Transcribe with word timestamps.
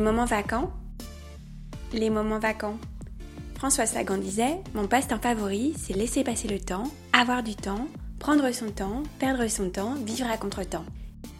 Les 0.00 0.06
moments 0.06 0.24
vacants 0.24 0.72
Les 1.92 2.08
moments 2.08 2.38
vacants. 2.38 2.78
François 3.56 3.84
Sagan 3.84 4.16
disait 4.16 4.56
Mon 4.72 4.86
passe-temps 4.86 5.18
favori, 5.18 5.74
c'est 5.76 5.92
laisser 5.92 6.24
passer 6.24 6.48
le 6.48 6.58
temps, 6.58 6.84
avoir 7.12 7.42
du 7.42 7.54
temps, 7.54 7.86
prendre 8.18 8.50
son 8.50 8.70
temps, 8.70 9.02
perdre 9.18 9.46
son 9.46 9.68
temps, 9.68 9.96
vivre 9.96 10.26
à 10.30 10.38
contre-temps. 10.38 10.86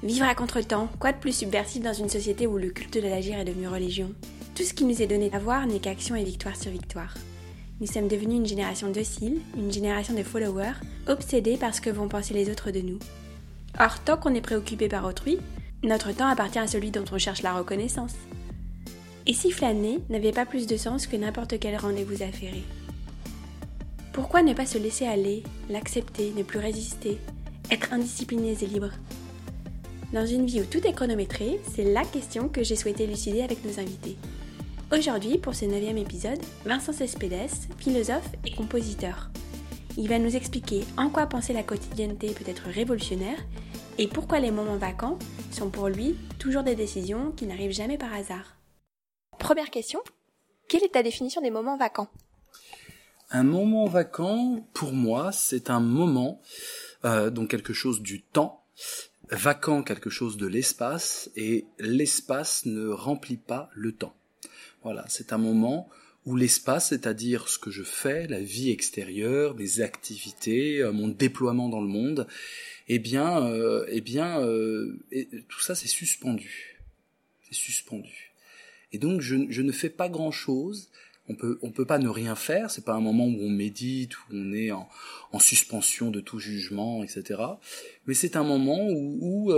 Vivre 0.03 0.27
à 0.27 0.35
contre-temps, 0.35 0.91
quoi 0.99 1.13
de 1.13 1.17
plus 1.17 1.39
subversif 1.39 1.83
dans 1.83 1.95
une 1.95 2.11
société 2.11 2.47
où 2.47 2.59
le 2.59 2.69
culte 2.69 3.03
de 3.03 3.09
l'agir 3.09 3.39
est 3.39 3.47
devenu 3.47 3.67
religion? 3.67 4.13
Tout 4.55 4.65
ce 4.65 4.75
qui 4.75 4.85
nous 4.85 5.01
est 5.01 5.07
donné 5.07 5.31
à 5.33 5.39
voir 5.39 5.67
n'est 5.67 5.81
qu'action 5.81 6.15
et 6.15 6.23
victoire 6.23 6.57
sur 6.57 6.71
victoire. 6.71 7.15
Nous 7.81 7.87
sommes 7.87 8.09
devenus 8.09 8.41
une 8.41 8.47
génération 8.47 8.91
docile, 8.91 9.41
une 9.57 9.73
génération 9.73 10.13
de 10.13 10.23
followers, 10.23 10.77
obsédés 11.09 11.57
par 11.57 11.75
ce 11.75 11.81
que 11.81 11.89
vont 11.89 12.09
penser 12.09 12.35
les 12.35 12.51
autres 12.51 12.73
de 12.73 12.83
nous. 12.83 12.99
Or, 13.79 14.01
tant 14.01 14.19
qu'on 14.19 14.35
est 14.35 14.43
préoccupé 14.43 14.89
par 14.89 15.07
autrui, 15.07 15.39
notre 15.83 16.13
temps 16.13 16.29
appartient 16.29 16.59
à 16.59 16.67
celui 16.67 16.91
dont 16.91 17.07
on 17.11 17.17
cherche 17.17 17.41
la 17.41 17.55
reconnaissance. 17.55 18.13
Et 19.27 19.35
si 19.35 19.51
flâner 19.51 19.99
n'avait 20.09 20.33
pas 20.33 20.47
plus 20.47 20.67
de 20.67 20.77
sens 20.77 21.07
que 21.07 21.17
n'importe 21.17 21.59
quel 21.59 21.77
rendez-vous 21.77 22.23
affairé? 22.23 22.63
Pourquoi 24.13 24.43
ne 24.43 24.55
pas 24.55 24.67
se 24.67 24.79
laisser 24.79 25.07
aller, 25.07 25.43
l'accepter, 25.69 26.33
ne 26.37 26.43
plus 26.43 26.59
résister, 26.59 27.19
être 27.71 27.93
indisciplinés 27.93 28.57
et 28.61 28.67
libres 28.67 28.93
Dans 30.13 30.27
une 30.27 30.47
vie 30.47 30.63
où 30.63 30.65
tout 30.65 30.85
est 30.87 30.93
chronométré, 30.93 31.61
c'est 31.73 31.85
la 31.85 32.05
question 32.05 32.49
que 32.49 32.65
j'ai 32.65 32.77
souhaité 32.77 33.05
élucider 33.05 33.43
avec 33.43 33.65
nos 33.65 33.79
invités. 33.79 34.17
Aujourd'hui, 34.93 35.39
pour 35.39 35.55
ce 35.55 35.67
neuvième 35.67 35.99
épisode, 35.99 36.41
Vincent 36.65 36.93
Cespedes, 36.93 37.69
philosophe 37.79 38.29
et 38.45 38.53
compositeur. 38.53 39.31
Il 39.97 40.09
va 40.09 40.19
nous 40.19 40.35
expliquer 40.35 40.81
en 40.97 41.11
quoi 41.11 41.27
penser 41.27 41.53
la 41.53 41.63
quotidienneté 41.63 42.31
peut 42.31 42.51
être 42.51 42.69
révolutionnaire 42.69 43.39
et 43.99 44.09
pourquoi 44.09 44.41
les 44.41 44.51
moments 44.51 44.77
vacants 44.77 45.19
sont 45.51 45.71
pour 45.71 45.89
lui 45.89 46.17
toujours 46.39 46.63
des 46.63 46.75
décisions 46.75 47.33
qui 47.37 47.47
n'arrivent 47.47 47.73
jamais 47.73 47.99
par 47.99 48.13
hasard. 48.13 48.60
Première 49.41 49.71
question, 49.71 50.01
quelle 50.69 50.85
est 50.85 50.93
ta 50.93 51.03
définition 51.03 51.41
des 51.41 51.51
moments 51.51 51.79
vacants 51.79 52.11
Un 53.31 53.43
moment 53.43 53.87
vacant, 53.87 54.69
pour 54.75 54.93
moi, 54.93 55.33
c'est 55.33 55.71
un 55.71 55.81
moment, 55.81 56.43
euh, 57.07 57.31
donc 57.31 57.49
quelque 57.49 57.73
chose 57.73 58.03
du 58.03 58.21
temps, 58.21 58.63
vacant 59.31 59.83
quelque 59.83 60.11
chose 60.11 60.37
de 60.37 60.47
l'espace, 60.47 61.31
et 61.37 61.65
l'espace 61.79 62.67
ne 62.67 62.87
remplit 62.89 63.39
pas 63.39 63.71
le 63.73 63.93
temps. 63.93 64.15
Voilà, 64.83 65.07
c'est 65.09 65.33
un 65.33 65.39
moment 65.39 65.89
où 66.27 66.37
l'espace, 66.37 66.91
c'est-à-dire 66.91 67.49
ce 67.49 67.59
que 67.59 67.71
je 67.71 67.83
fais, 67.83 68.27
la 68.27 68.41
vie 68.41 68.71
extérieure, 68.71 69.55
mes 69.57 69.81
activités, 69.81 70.83
euh, 70.83 70.93
mon 70.93 71.09
déploiement 71.09 71.71
dans 71.71 71.81
le 71.81 71.89
monde, 71.89 72.27
eh 72.89 72.99
bien, 72.99 73.47
euh, 73.47 73.87
eh 73.89 74.03
bien, 74.03 74.43
euh, 74.43 74.99
tout 75.49 75.61
ça 75.61 75.75
c'est 75.75 75.89
suspendu, 75.89 76.79
c'est 77.49 77.55
suspendu. 77.55 78.30
Et 78.93 78.99
donc 78.99 79.21
je, 79.21 79.35
ne 79.35 79.73
fais 79.73 79.91
pas 79.91 80.09
grand-chose. 80.09 80.91
On 81.29 81.37
peut, 81.37 81.59
on 81.63 81.71
peut 81.71 81.85
pas 81.85 81.99
ne 81.99 82.09
rien 82.09 82.35
faire. 82.35 82.71
C'est 82.71 82.85
pas 82.85 82.95
un 82.95 83.01
moment 83.01 83.27
où 83.27 83.37
on 83.41 83.51
médite, 83.51 84.19
où 84.19 84.33
on 84.33 84.53
est 84.53 84.73
en, 84.73 84.89
suspension 85.39 86.11
de 86.11 86.21
tout 86.21 86.39
jugement, 86.39 87.05
etc. 87.05 87.41
Mais 88.07 88.15
c'est 88.15 88.37
un 88.37 88.43
moment 88.43 88.89
où, 88.89 89.53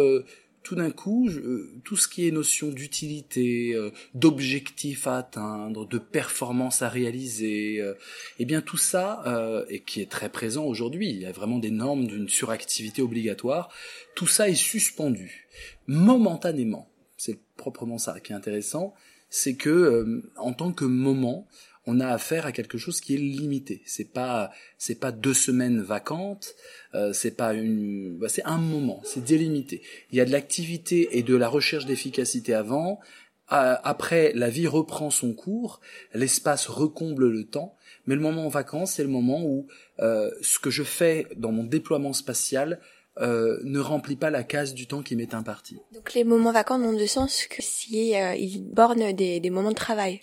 tout 0.62 0.76
d'un 0.76 0.90
coup, 0.90 1.28
euh, 1.28 1.80
tout 1.84 1.96
ce 1.96 2.08
qui 2.08 2.26
est 2.26 2.30
notion 2.30 2.68
d'utilité, 2.68 3.74
euh, 3.74 3.90
d'objectif 4.14 5.06
à 5.06 5.18
atteindre, 5.18 5.86
de 5.86 5.98
performance 5.98 6.82
à 6.82 6.88
réaliser, 6.88 7.80
euh, 7.80 7.94
eh 8.38 8.44
bien 8.44 8.60
tout 8.60 8.76
ça, 8.76 9.24
et 9.68 9.80
qui 9.80 10.00
est 10.00 10.10
très 10.10 10.28
présent 10.28 10.64
aujourd'hui, 10.64 11.10
il 11.10 11.20
y 11.20 11.26
a 11.26 11.32
vraiment 11.32 11.58
des 11.58 11.70
normes 11.70 12.06
d'une 12.06 12.28
suractivité 12.28 13.02
obligatoire, 13.02 13.70
tout 14.14 14.26
ça 14.26 14.48
est 14.48 14.54
suspendu 14.54 15.48
momentanément. 15.86 16.88
C'est 17.16 17.38
proprement 17.56 17.98
ça 17.98 18.20
qui 18.20 18.32
est 18.32 18.36
intéressant, 18.36 18.94
c'est 19.32 19.54
que 19.54 20.22
en 20.36 20.52
tant 20.52 20.72
que 20.72 20.84
moment, 20.84 21.48
on 21.86 22.00
a 22.00 22.06
affaire 22.06 22.44
à 22.44 22.52
quelque 22.52 22.76
chose 22.76 23.00
qui 23.00 23.14
est 23.14 23.18
limité. 23.18 23.82
C'est 23.86 24.12
pas 24.12 24.52
c'est 24.76 25.00
pas 25.00 25.10
deux 25.10 25.32
semaines 25.34 25.80
vacantes, 25.80 26.54
euh, 26.94 27.14
c'est 27.14 27.34
pas 27.36 27.54
une 27.54 28.18
bah, 28.18 28.28
c'est 28.28 28.44
un 28.44 28.58
moment, 28.58 29.00
c'est 29.04 29.24
délimité. 29.24 29.82
Il 30.10 30.18
y 30.18 30.20
a 30.20 30.26
de 30.26 30.30
l'activité 30.30 31.16
et 31.16 31.22
de 31.22 31.34
la 31.34 31.48
recherche 31.48 31.86
d'efficacité 31.86 32.54
avant. 32.54 33.00
après, 33.48 34.32
la 34.34 34.48
vie 34.48 34.66
reprend 34.66 35.10
son 35.10 35.34
cours, 35.34 35.80
l'espace 36.14 36.66
recomble 36.66 37.28
le 37.28 37.44
temps, 37.44 37.76
mais 38.06 38.14
le 38.14 38.22
moment 38.22 38.46
en 38.46 38.48
vacances, 38.48 38.92
c'est 38.94 39.02
le 39.02 39.10
moment 39.10 39.44
où 39.44 39.66
euh, 39.98 40.30
ce 40.40 40.58
que 40.58 40.70
je 40.70 40.82
fais 40.82 41.26
dans 41.36 41.52
mon 41.52 41.64
déploiement 41.64 42.12
spatial 42.12 42.80
euh, 43.20 43.58
ne 43.64 43.78
remplit 43.78 44.16
pas 44.16 44.30
la 44.30 44.42
case 44.42 44.74
du 44.74 44.86
temps 44.86 45.02
qui 45.02 45.16
m'est 45.16 45.34
imparti. 45.34 45.78
Donc 45.92 46.14
les 46.14 46.24
moments 46.24 46.52
vacants 46.52 46.78
n'ont 46.78 46.92
de 46.92 47.06
sens 47.06 47.44
que 47.46 47.60
si 47.60 48.16
euh, 48.16 48.34
ils 48.34 48.62
bornent 48.62 49.12
des, 49.12 49.38
des 49.40 49.50
moments 49.50 49.70
de 49.70 49.74
travail. 49.74 50.20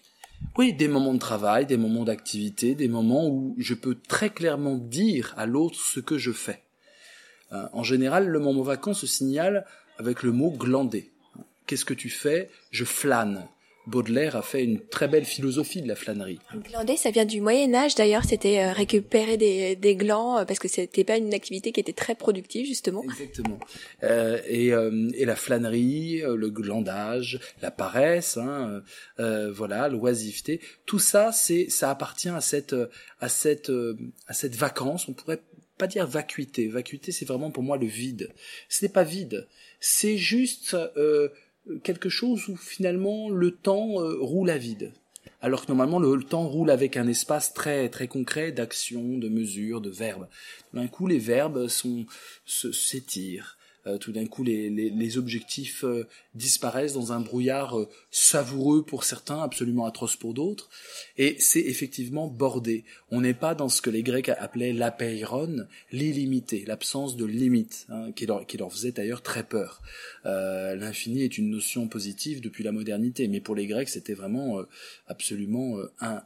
Oui, 0.57 0.73
des 0.73 0.87
moments 0.87 1.13
de 1.13 1.19
travail, 1.19 1.65
des 1.65 1.77
moments 1.77 2.03
d'activité, 2.03 2.73
des 2.75 2.87
moments 2.87 3.27
où 3.27 3.55
je 3.57 3.73
peux 3.73 3.95
très 3.95 4.29
clairement 4.29 4.75
dire 4.75 5.33
à 5.37 5.45
l'autre 5.45 5.79
ce 5.79 5.99
que 5.99 6.17
je 6.17 6.31
fais. 6.31 6.63
Euh, 7.51 7.67
en 7.73 7.83
général, 7.83 8.27
le 8.27 8.39
moment 8.39 8.63
vacant 8.63 8.93
se 8.93 9.07
signale 9.07 9.65
avec 9.97 10.23
le 10.23 10.31
mot 10.31 10.51
glander. 10.51 11.11
Qu'est-ce 11.67 11.85
que 11.85 11.93
tu 11.93 12.09
fais? 12.09 12.49
Je 12.71 12.85
flâne. 12.85 13.47
Baudelaire 13.89 14.35
a 14.35 14.41
fait 14.41 14.63
une 14.63 14.79
très 14.79 15.07
belle 15.07 15.25
philosophie 15.25 15.81
de 15.81 15.87
la 15.87 15.95
flânerie. 15.95 16.39
Glander, 16.69 16.97
ça 16.97 17.11
vient 17.11 17.25
du 17.25 17.41
Moyen 17.41 17.73
Âge 17.73 17.95
d'ailleurs, 17.95 18.23
c'était 18.23 18.59
euh, 18.59 18.71
récupérer 18.71 19.37
des, 19.37 19.75
des 19.75 19.95
glands 19.95 20.37
euh, 20.37 20.45
parce 20.45 20.59
que 20.59 20.67
c'était 20.67 21.03
pas 21.03 21.17
une 21.17 21.33
activité 21.33 21.71
qui 21.71 21.79
était 21.79 21.93
très 21.93 22.15
productive 22.15 22.65
justement. 22.65 23.03
Exactement. 23.03 23.59
Euh, 24.03 24.39
et, 24.47 24.73
euh, 24.73 25.09
et, 25.15 25.25
la 25.25 25.35
flânerie, 25.35 26.21
le 26.21 26.49
glandage, 26.49 27.39
la 27.61 27.71
paresse, 27.71 28.37
hein, 28.37 28.81
euh, 29.19 29.51
voilà, 29.51 29.89
l'oisiveté, 29.89 30.61
tout 30.85 30.99
ça, 30.99 31.31
c'est 31.31 31.69
ça 31.69 31.89
appartient 31.89 32.29
à 32.29 32.41
cette 32.41 32.75
à 33.19 33.29
cette 33.29 33.71
à 34.27 34.33
cette 34.33 34.55
vacance. 34.55 35.07
On 35.07 35.13
pourrait 35.13 35.41
pas 35.79 35.87
dire 35.87 36.05
vacuité. 36.05 36.67
Vacuité, 36.67 37.11
c'est 37.11 37.25
vraiment 37.25 37.49
pour 37.49 37.63
moi 37.63 37.77
le 37.77 37.87
vide. 37.87 38.29
Ce 38.67 38.85
n'est 38.85 38.91
pas 38.91 39.03
vide. 39.03 39.47
C'est 39.79 40.17
juste 40.17 40.75
euh, 40.75 41.29
quelque 41.83 42.09
chose 42.09 42.47
où 42.47 42.55
finalement 42.55 43.29
le 43.29 43.51
temps 43.51 44.01
euh, 44.01 44.17
roule 44.19 44.49
à 44.49 44.57
vide. 44.57 44.93
Alors 45.41 45.65
que 45.65 45.71
normalement 45.71 45.99
le, 45.99 46.23
temps 46.23 46.47
roule 46.47 46.69
avec 46.69 46.97
un 46.97 47.07
espace 47.07 47.53
très 47.53 47.89
très 47.89 48.07
concret 48.07 48.51
d'action, 48.51 49.17
de 49.17 49.29
mesure, 49.29 49.79
de 49.79 49.89
verbes. 49.89 50.27
D'un 50.73 50.87
coup 50.87 51.07
les 51.07 51.19
verbes 51.19 51.67
sont 51.67 52.05
s'étirent, 52.45 53.57
tout 53.99 54.11
d'un 54.11 54.25
coup 54.25 54.43
les, 54.43 54.69
les, 54.69 55.17
objectifs 55.17 55.83
euh, 55.83 56.05
disparaissent 56.35 56.93
dans 56.93 57.13
un 57.13 57.19
brouillard 57.19 57.79
euh, 57.79 57.87
savoureux 58.11 58.83
pour 58.83 59.03
certains, 59.03 59.41
absolument 59.41 59.85
atroce 59.85 60.15
pour 60.15 60.33
d'autres, 60.33 60.69
et 61.17 61.35
c'est 61.39 61.61
effectivement 61.61 62.27
bordé. 62.27 62.83
On 63.09 63.21
n'est 63.21 63.33
pas 63.33 63.55
dans 63.55 63.69
ce 63.69 63.81
que 63.81 63.89
les 63.89 64.03
Grecs 64.03 64.29
appelaient 64.29 64.73
l'apeiron, 64.73 65.65
l'illimité, 65.91 66.65
l'absence 66.67 67.15
de 67.15 67.25
limite, 67.25 67.85
hein, 67.89 68.11
qui, 68.11 68.25
leur, 68.25 68.45
qui 68.45 68.57
leur 68.57 68.71
faisait 68.71 68.91
d'ailleurs 68.91 69.21
très 69.21 69.43
peur. 69.43 69.81
L'infini 70.25 71.23
est 71.23 71.37
une 71.37 71.49
notion 71.49 71.87
positive 71.87 72.41
depuis 72.41 72.63
la 72.63 72.71
modernité, 72.71 73.27
mais 73.27 73.39
pour 73.39 73.55
les 73.55 73.65
Grecs 73.65 73.89
c'était 73.89 74.13
vraiment 74.13 74.61
absolument 75.07 75.77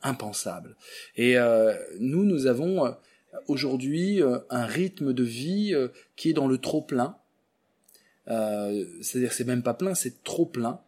impensable. 0.02 0.76
Et 1.16 1.38
nous, 2.00 2.26
nous 2.26 2.48
avons 2.48 2.94
aujourd'hui 3.48 4.22
un 4.50 4.66
rythme 4.66 5.14
de 5.14 5.24
vie 5.24 5.74
qui 6.16 6.30
est 6.30 6.34
dans 6.34 6.48
le 6.48 6.58
trop 6.58 6.82
plein, 6.82 7.18
euh, 8.30 8.86
c'est-à-dire 9.02 9.34
c'est 9.34 9.48
même 9.48 9.64
pas 9.64 9.74
plein, 9.74 9.96
c'est 9.96 10.24
trop 10.24 10.46
plein. 10.46 10.80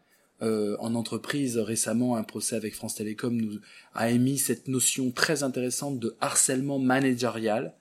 Euh, 0.42 0.76
en 0.80 0.96
entreprise, 0.96 1.58
récemment, 1.58 2.18
un 2.18 2.24
procès 2.24 2.56
avec 2.56 2.76
France 2.76 2.96
Télécom 2.96 3.36
nous 3.36 3.60
a 3.94 4.10
émis 4.10 4.38
cette 4.38 4.68
notion 4.68 5.12
très 5.12 5.44
intéressante 5.44 5.98
de 6.00 6.16
harcèlement 6.20 6.78
managérial. 6.78 7.74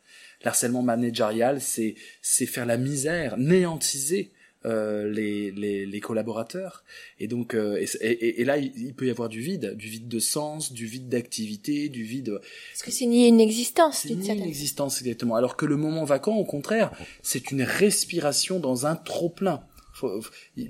L'harcèlement 0.44 0.82
managérial, 0.82 1.60
c'est 1.60 1.96
c'est 2.22 2.46
faire 2.46 2.66
la 2.66 2.76
misère, 2.76 3.36
néantiser 3.38 4.30
euh, 4.66 5.10
les, 5.10 5.50
les, 5.50 5.84
les, 5.84 6.00
collaborateurs. 6.00 6.84
Et 7.20 7.26
donc, 7.26 7.54
euh, 7.54 7.84
et, 8.00 8.40
et, 8.40 8.44
là, 8.44 8.56
il, 8.56 8.94
peut 8.94 9.06
y 9.06 9.10
avoir 9.10 9.28
du 9.28 9.40
vide, 9.40 9.74
du 9.76 9.88
vide 9.88 10.08
de 10.08 10.18
sens, 10.18 10.72
du 10.72 10.86
vide 10.86 11.10
d'activité, 11.10 11.90
du 11.90 12.02
vide. 12.02 12.40
Parce 12.72 12.82
que 12.82 12.90
c'est 12.90 13.04
nier 13.04 13.28
une 13.28 13.40
existence. 13.40 14.06
C'est 14.08 14.14
nier 14.14 14.32
une 14.32 14.42
existence 14.42 15.02
exactement. 15.02 15.36
Alors 15.36 15.56
que 15.56 15.66
le 15.66 15.76
moment 15.76 16.04
vacant, 16.04 16.36
au 16.36 16.44
contraire, 16.44 16.92
c'est 17.22 17.50
une 17.50 17.62
respiration 17.62 18.58
dans 18.58 18.86
un 18.86 18.96
trop 18.96 19.28
plein. 19.28 19.62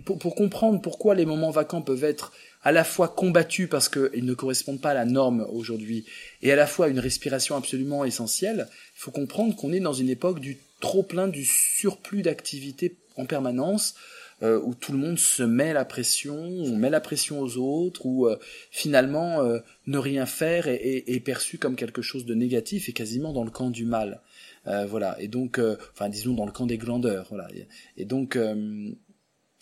pour, 0.04 0.18
pour 0.18 0.34
comprendre 0.34 0.80
pourquoi 0.80 1.14
les 1.14 1.24
moments 1.24 1.52
vacants 1.52 1.82
peuvent 1.82 2.04
être 2.04 2.32
à 2.64 2.72
la 2.72 2.82
fois 2.82 3.08
combattus 3.08 3.68
parce 3.70 3.88
qu'ils 3.88 4.24
ne 4.24 4.34
correspondent 4.34 4.80
pas 4.80 4.90
à 4.90 4.94
la 4.94 5.04
norme 5.04 5.46
aujourd'hui, 5.52 6.04
et 6.42 6.50
à 6.50 6.56
la 6.56 6.66
fois 6.66 6.88
une 6.88 6.98
respiration 6.98 7.56
absolument 7.56 8.04
essentielle, 8.04 8.66
il 8.70 9.00
faut 9.00 9.10
comprendre 9.12 9.54
qu'on 9.54 9.72
est 9.72 9.80
dans 9.80 9.92
une 9.92 10.08
époque 10.08 10.40
du 10.40 10.58
trop 10.80 11.02
plein, 11.02 11.28
du 11.28 11.44
surplus 11.44 12.22
d'activité 12.22 12.96
en 13.16 13.26
permanence, 13.26 13.94
euh, 14.42 14.60
où 14.62 14.74
tout 14.74 14.92
le 14.92 14.98
monde 14.98 15.18
se 15.18 15.42
met 15.42 15.72
la 15.72 15.84
pression, 15.84 16.36
on 16.36 16.76
met 16.76 16.90
la 16.90 17.00
pression 17.00 17.40
aux 17.40 17.56
autres, 17.56 18.04
où 18.04 18.26
euh, 18.26 18.36
finalement 18.70 19.40
euh, 19.40 19.60
ne 19.86 19.96
rien 19.96 20.26
faire 20.26 20.66
est, 20.66 21.04
est, 21.06 21.20
perçu 21.20 21.56
comme 21.56 21.76
quelque 21.76 22.02
chose 22.02 22.26
de 22.26 22.34
négatif 22.34 22.88
et 22.88 22.92
quasiment 22.92 23.32
dans 23.32 23.44
le 23.44 23.50
camp 23.50 23.70
du 23.70 23.84
mal. 23.84 24.20
voilà. 24.64 25.16
Et 25.20 25.28
donc, 25.28 25.60
enfin, 25.92 26.08
disons 26.08 26.34
dans 26.34 26.46
le 26.46 26.52
camp 26.52 26.66
des 26.66 26.78
glandeurs. 26.78 27.26
Voilà. 27.28 27.48
Et 27.96 28.04
donc, 28.04 28.38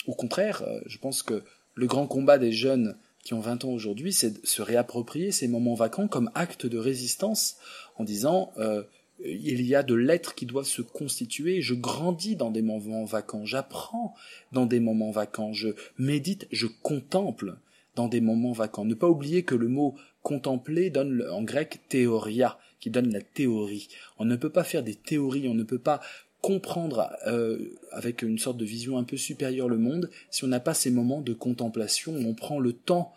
au 0.07 0.15
contraire, 0.15 0.65
je 0.87 0.99
pense 0.99 1.23
que 1.23 1.43
le 1.75 1.87
grand 1.87 2.07
combat 2.07 2.39
des 2.39 2.53
jeunes 2.53 2.97
qui 3.25 3.35
ont 3.35 3.41
20 3.41 3.65
ans 3.65 3.71
aujourd'hui, 3.71 4.13
c'est 4.13 4.41
de 4.41 4.47
se 4.47 4.63
réapproprier 4.63 5.33
ces 5.33 5.49
moments 5.49 5.75
vacants 5.75 6.09
comme 6.09 6.31
acte 6.35 6.67
de 6.67 6.79
résistance 6.79 7.57
en 7.97 8.05
disant 8.05 8.53
il 9.25 9.63
y 9.63 9.75
a 9.75 9.83
de 9.83 9.95
l'être 9.95 10.35
qui 10.35 10.47
doivent 10.47 10.67
se 10.67 10.83
constituer, 10.83 11.61
je 11.63 11.75
grandis 11.75 12.37
dans 12.37 12.51
des 12.51 12.63
moments 12.63 13.05
vacants, 13.05 13.45
j'apprends 13.45 14.15
dans 14.53 14.67
des 14.67 14.81
moments 14.81 15.11
vacants, 15.11 15.53
je 15.53 15.71
médite, 15.99 16.47
je 16.51 16.67
contemple 16.83 17.57
dans 17.95 18.09
des 18.09 18.21
moments 18.21 18.53
vacants. 18.53 18.85
Ne 18.85 18.95
pas 18.95 19.09
oublier 19.09 19.43
que 19.43 19.55
le 19.55 19.69
mot 19.69 19.95
contempler 20.23 20.91
donne 20.91 21.25
en 21.31 21.43
grec 21.43 21.81
théoria, 21.89 22.59
qui 22.81 22.91
donne 22.91 23.13
la 23.13 23.21
théorie. 23.21 23.89
On 24.19 24.25
ne 24.25 24.37
peut 24.37 24.51
pas 24.51 24.65
faire 24.65 24.83
des 24.83 24.95
théories, 24.95 25.49
on 25.49 25.55
ne 25.55 25.63
peut 25.63 25.79
pas 25.79 26.01
comprendre 26.41 27.13
euh, 27.27 27.77
avec 27.93 28.23
une 28.23 28.39
sorte 28.39 28.57
de 28.57 28.65
vision 28.65 28.99
un 28.99 29.05
peu 29.05 29.17
supérieure 29.17 29.69
le 29.69 29.79
monde 29.79 30.11
si 30.31 30.45
on 30.45 30.49
n'a 30.49 30.59
pas 30.59 30.75
ces 30.75 30.91
moments 30.91 31.21
de 31.21 31.33
contemplation. 31.33 32.13
Où 32.13 32.27
on 32.27 32.35
prend 32.35 32.59
le 32.59 32.73
temps 32.73 33.13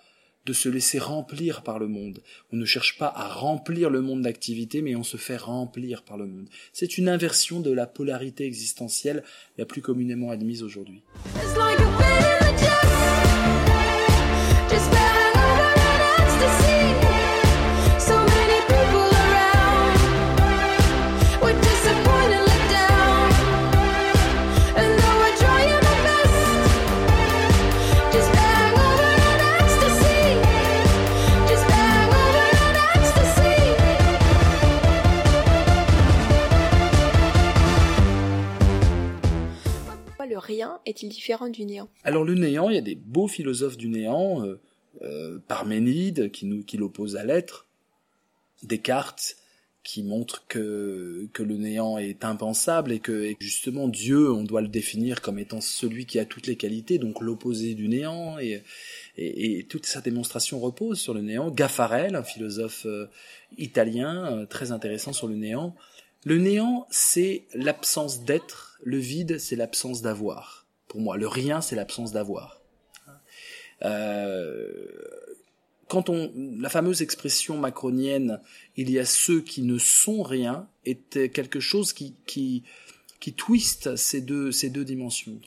de 0.46 0.54
se 0.54 0.70
laisser 0.70 1.00
remplir 1.00 1.64
par 1.64 1.80
le 1.80 1.88
monde. 1.88 2.22
On 2.52 2.58
ne 2.58 2.66
cherche 2.66 2.98
pas 2.98 3.12
à 3.16 3.28
remplir 3.28 3.90
le 3.90 4.02
monde 4.02 4.22
d'activité, 4.22 4.82
mais 4.82 4.96
on 4.96 5.04
se 5.04 5.18
fait 5.18 5.38
remplir 5.38 6.04
par 6.04 6.18
le 6.18 6.28
monde. 6.28 6.48
C'est 6.74 6.98
une 6.98 7.10
inversion 7.10 7.60
de 7.60 7.72
la 7.72 7.88
polarité 7.88 8.46
existentielle 8.46 9.24
la 9.58 9.66
plus 9.66 9.82
communément 9.82 10.30
admise 10.30 10.64
aujourd'hui. 10.64 11.04
Rien 40.38 40.80
est-il 40.86 41.10
différent 41.10 41.50
du 41.50 41.66
néant? 41.66 41.90
Alors 42.04 42.24
le 42.24 42.36
néant, 42.36 42.70
il 42.70 42.76
y 42.76 42.80
a 42.80 42.82
des 42.82 42.96
beaux 42.96 43.28
philosophes 43.28 43.78
du 43.78 43.90
néant, 43.90 44.46
euh, 44.46 44.60
euh, 45.02 45.40
Parménide 45.48 46.32
qui 46.32 46.64
qui 46.66 46.78
l'oppose 46.78 47.16
à 47.16 47.24
l'être, 47.24 47.68
Descartes 48.64 49.38
qui 49.84 50.02
montre 50.02 50.48
que 50.48 51.28
que 51.34 51.44
le 51.44 51.58
néant 51.58 51.98
est 51.98 52.26
impensable 52.26 52.92
et 52.92 53.00
que 53.00 53.34
justement 53.40 53.88
Dieu, 53.88 54.32
on 54.32 54.44
doit 54.44 54.62
le 54.62 54.68
définir 54.68 55.22
comme 55.22 55.38
étant 55.38 55.62
celui 55.62 56.06
qui 56.06 56.18
a 56.18 56.26
toutes 56.26 56.48
les 56.48 56.56
qualités, 56.56 56.98
donc 56.98 57.22
l'opposé 57.22 57.76
du 57.76 57.88
néant 57.88 58.40
et, 58.40 58.64
et, 59.18 59.66
toute 59.70 59.86
sa 59.86 60.02
démonstration 60.02 60.60
repose 60.60 61.00
sur 61.00 61.14
le 61.14 61.22
néant. 61.22 61.52
Gaffarel, 61.52 62.16
un 62.16 62.24
philosophe 62.24 62.86
euh, 62.86 63.08
italien 63.58 64.48
très 64.50 64.72
intéressant 64.72 65.14
sur 65.14 65.28
le 65.28 65.36
néant, 65.36 65.76
le 66.26 66.40
néant, 66.40 66.88
c'est 66.90 67.44
l'absence 67.54 68.24
d'être, 68.24 68.75
le 68.84 68.98
vide, 68.98 69.40
c'est 69.40 69.56
l'absence 69.56 70.02
d'avoir. 70.02 70.66
Pour 70.88 71.02
moi, 71.02 71.18
le 71.18 71.28
rien, 71.28 71.62
c'est 71.62 71.76
l'absence 71.76 72.12
d'avoir. 72.12 72.62
Euh, 73.84 74.88
quand 75.88 76.10
on, 76.10 76.32
la 76.60 76.70
fameuse 76.70 77.02
expression 77.02 77.58
macronienne, 77.58 78.40
il 78.76 78.90
y 78.90 79.00
a 79.00 79.06
ceux 79.06 79.42
qui 79.42 79.62
ne 79.62 79.78
sont 79.78 80.24
rien, 80.24 80.68
est 80.86 81.32
quelque 81.32 81.60
chose 81.60 81.94
qui, 81.94 82.16
qui, 82.26 82.64
qui 83.20 83.34
twiste 83.34 83.96
ces 83.96 84.22
deux, 84.22 84.52
ces 84.52 84.70
deux 84.70 84.86
dimensions. 84.86 85.40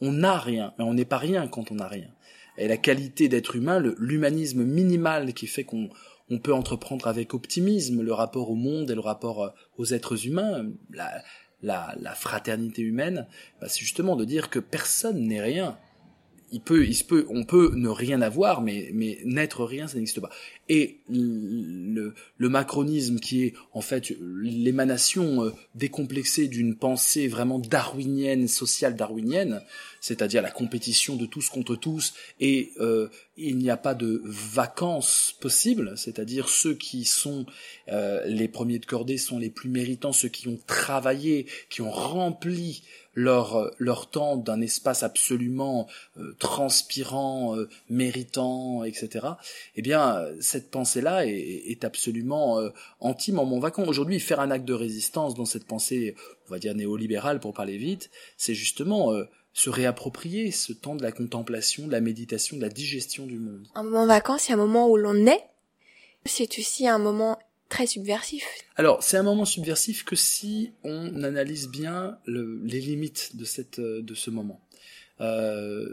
On 0.00 0.12
n'a 0.12 0.38
rien, 0.38 0.74
mais 0.78 0.84
on 0.84 0.94
n'est 0.94 1.04
pas 1.04 1.18
rien 1.18 1.46
quand 1.46 1.70
on 1.70 1.76
n'a 1.76 1.88
rien. 1.88 2.10
Et 2.58 2.68
la 2.68 2.76
qualité 2.76 3.28
d'être 3.28 3.54
humain, 3.54 3.80
l'humanisme 3.98 4.64
minimal 4.64 5.34
qui 5.34 5.46
fait 5.46 5.64
qu'on 5.64 5.90
on 6.28 6.38
peut 6.38 6.54
entreprendre 6.54 7.06
avec 7.06 7.34
optimisme 7.34 8.02
le 8.02 8.12
rapport 8.12 8.50
au 8.50 8.56
monde 8.56 8.90
et 8.90 8.94
le 8.94 9.00
rapport 9.00 9.54
aux 9.78 9.92
êtres 9.92 10.26
humains, 10.26 10.66
la, 10.90 11.22
la, 11.62 12.14
fraternité 12.14 12.82
humaine, 12.82 13.26
bah, 13.60 13.68
c'est 13.68 13.80
justement 13.80 14.16
de 14.16 14.24
dire 14.24 14.50
que 14.50 14.58
personne 14.58 15.26
n'est 15.26 15.40
rien. 15.40 15.78
Il 16.52 16.60
peut, 16.60 16.86
il 16.86 16.94
se 16.94 17.04
peut, 17.04 17.26
on 17.28 17.44
peut 17.44 17.72
ne 17.74 17.88
rien 17.88 18.22
avoir, 18.22 18.62
mais, 18.62 18.90
mais 18.94 19.18
n'être 19.24 19.64
rien, 19.64 19.88
ça 19.88 19.96
n'existe 19.96 20.20
pas. 20.20 20.30
Et 20.68 20.98
le, 21.08 22.14
le, 22.38 22.48
macronisme, 22.48 23.20
qui 23.20 23.44
est 23.44 23.54
en 23.72 23.80
fait 23.80 24.12
l'émanation 24.20 25.44
euh, 25.44 25.52
décomplexée 25.76 26.48
d'une 26.48 26.74
pensée 26.74 27.28
vraiment 27.28 27.60
darwinienne, 27.60 28.48
sociale 28.48 28.96
darwinienne, 28.96 29.62
c'est-à-dire 30.06 30.40
la 30.40 30.52
compétition 30.52 31.16
de 31.16 31.26
tous 31.26 31.48
contre 31.48 31.74
tous, 31.74 32.14
et 32.38 32.70
euh, 32.78 33.08
il 33.36 33.58
n'y 33.58 33.70
a 33.70 33.76
pas 33.76 33.94
de 33.94 34.22
vacances 34.24 35.34
possibles, 35.40 35.94
c'est-à-dire 35.96 36.48
ceux 36.48 36.74
qui 36.74 37.04
sont 37.04 37.44
euh, 37.88 38.24
les 38.26 38.46
premiers 38.46 38.78
de 38.78 38.86
cordée 38.86 39.18
sont 39.18 39.38
les 39.38 39.50
plus 39.50 39.68
méritants, 39.68 40.12
ceux 40.12 40.28
qui 40.28 40.46
ont 40.46 40.60
travaillé, 40.66 41.46
qui 41.70 41.82
ont 41.82 41.90
rempli 41.90 42.82
leur 43.14 43.72
leur 43.78 44.10
temps 44.10 44.36
d'un 44.36 44.60
espace 44.60 45.02
absolument 45.02 45.88
euh, 46.18 46.36
transpirant, 46.38 47.56
méritant, 47.88 48.84
etc. 48.84 49.26
Eh 49.74 49.82
bien, 49.82 50.24
cette 50.56 50.70
pensée-là 50.70 51.26
est, 51.26 51.32
est, 51.32 51.84
absolument 51.84 52.58
anti-moment 53.00 53.58
vacant. 53.58 53.84
Aujourd'hui, 53.86 54.20
faire 54.20 54.40
un 54.40 54.50
acte 54.50 54.64
de 54.64 54.72
résistance 54.72 55.34
dans 55.34 55.44
cette 55.44 55.66
pensée, 55.66 56.14
on 56.48 56.50
va 56.50 56.58
dire 56.58 56.74
néolibérale 56.74 57.40
pour 57.40 57.52
parler 57.52 57.76
vite, 57.76 58.10
c'est 58.36 58.54
justement 58.54 59.12
se 59.52 59.70
réapproprier 59.70 60.50
ce 60.50 60.72
temps 60.72 60.96
de 60.96 61.02
la 61.02 61.12
contemplation, 61.12 61.86
de 61.86 61.92
la 61.92 62.00
méditation, 62.00 62.56
de 62.56 62.62
la 62.62 62.68
digestion 62.68 63.26
du 63.26 63.38
monde. 63.38 63.66
Un 63.74 63.84
moment 63.84 64.06
vacances, 64.06 64.42
c'est 64.42 64.52
un 64.52 64.58
moment 64.58 64.88
où 64.88 64.96
l'on 64.96 65.26
est. 65.26 65.44
C'est 66.24 66.58
aussi 66.58 66.88
un 66.88 66.98
moment 66.98 67.38
très 67.68 67.86
subversif. 67.86 68.46
Alors, 68.76 69.02
c'est 69.02 69.16
un 69.16 69.22
moment 69.22 69.44
subversif 69.44 70.04
que 70.04 70.16
si 70.16 70.72
on 70.84 71.22
analyse 71.22 71.68
bien 71.68 72.18
les 72.26 72.80
limites 72.80 73.36
de 73.36 73.44
cette 73.44 73.80
de 73.80 74.14
ce 74.14 74.30
moment. 74.30 74.60
Euh, 75.20 75.92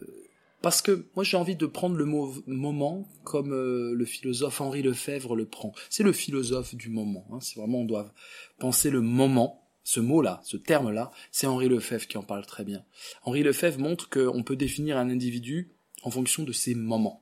parce 0.64 0.82
que 0.82 1.06
moi 1.16 1.24
j'ai 1.24 1.38
envie 1.38 1.58
de 1.58 1.68
prendre 1.68 1.96
le 1.98 2.06
mot 2.06 2.34
moment 2.48 3.08
comme 3.24 3.52
euh, 3.52 3.94
le 3.94 4.06
philosophe 4.06 4.62
Henri 4.62 4.82
Lefebvre 4.82 5.36
le 5.36 5.46
prend. 5.46 5.74
C'est 5.90 6.04
le 6.04 6.14
philosophe 6.14 6.74
du 6.74 6.90
moment. 6.90 7.28
Hein. 7.32 7.40
C'est 7.42 7.60
vraiment 7.60 7.82
on 7.82 7.86
doit 7.86 8.12
penser 8.58 8.90
le 8.90 9.02
moment 9.02 9.60
ce 9.84 10.00
mot-là, 10.00 10.40
ce 10.46 10.56
terme-là, 10.56 11.12
c'est 11.30 11.46
Henri 11.46 11.68
Lefebvre 11.68 12.08
qui 12.08 12.18
en 12.18 12.24
parle 12.24 12.46
très 12.46 12.64
bien. 12.64 12.86
Henri 13.24 13.44
Lefebvre 13.44 13.80
montre 13.80 14.10
qu'on 14.10 14.42
peut 14.42 14.56
définir 14.56 14.98
un 14.98 15.10
individu 15.10 15.74
en 16.04 16.10
fonction 16.10 16.44
de 16.44 16.54
ses 16.54 16.74
moments. 16.74 17.22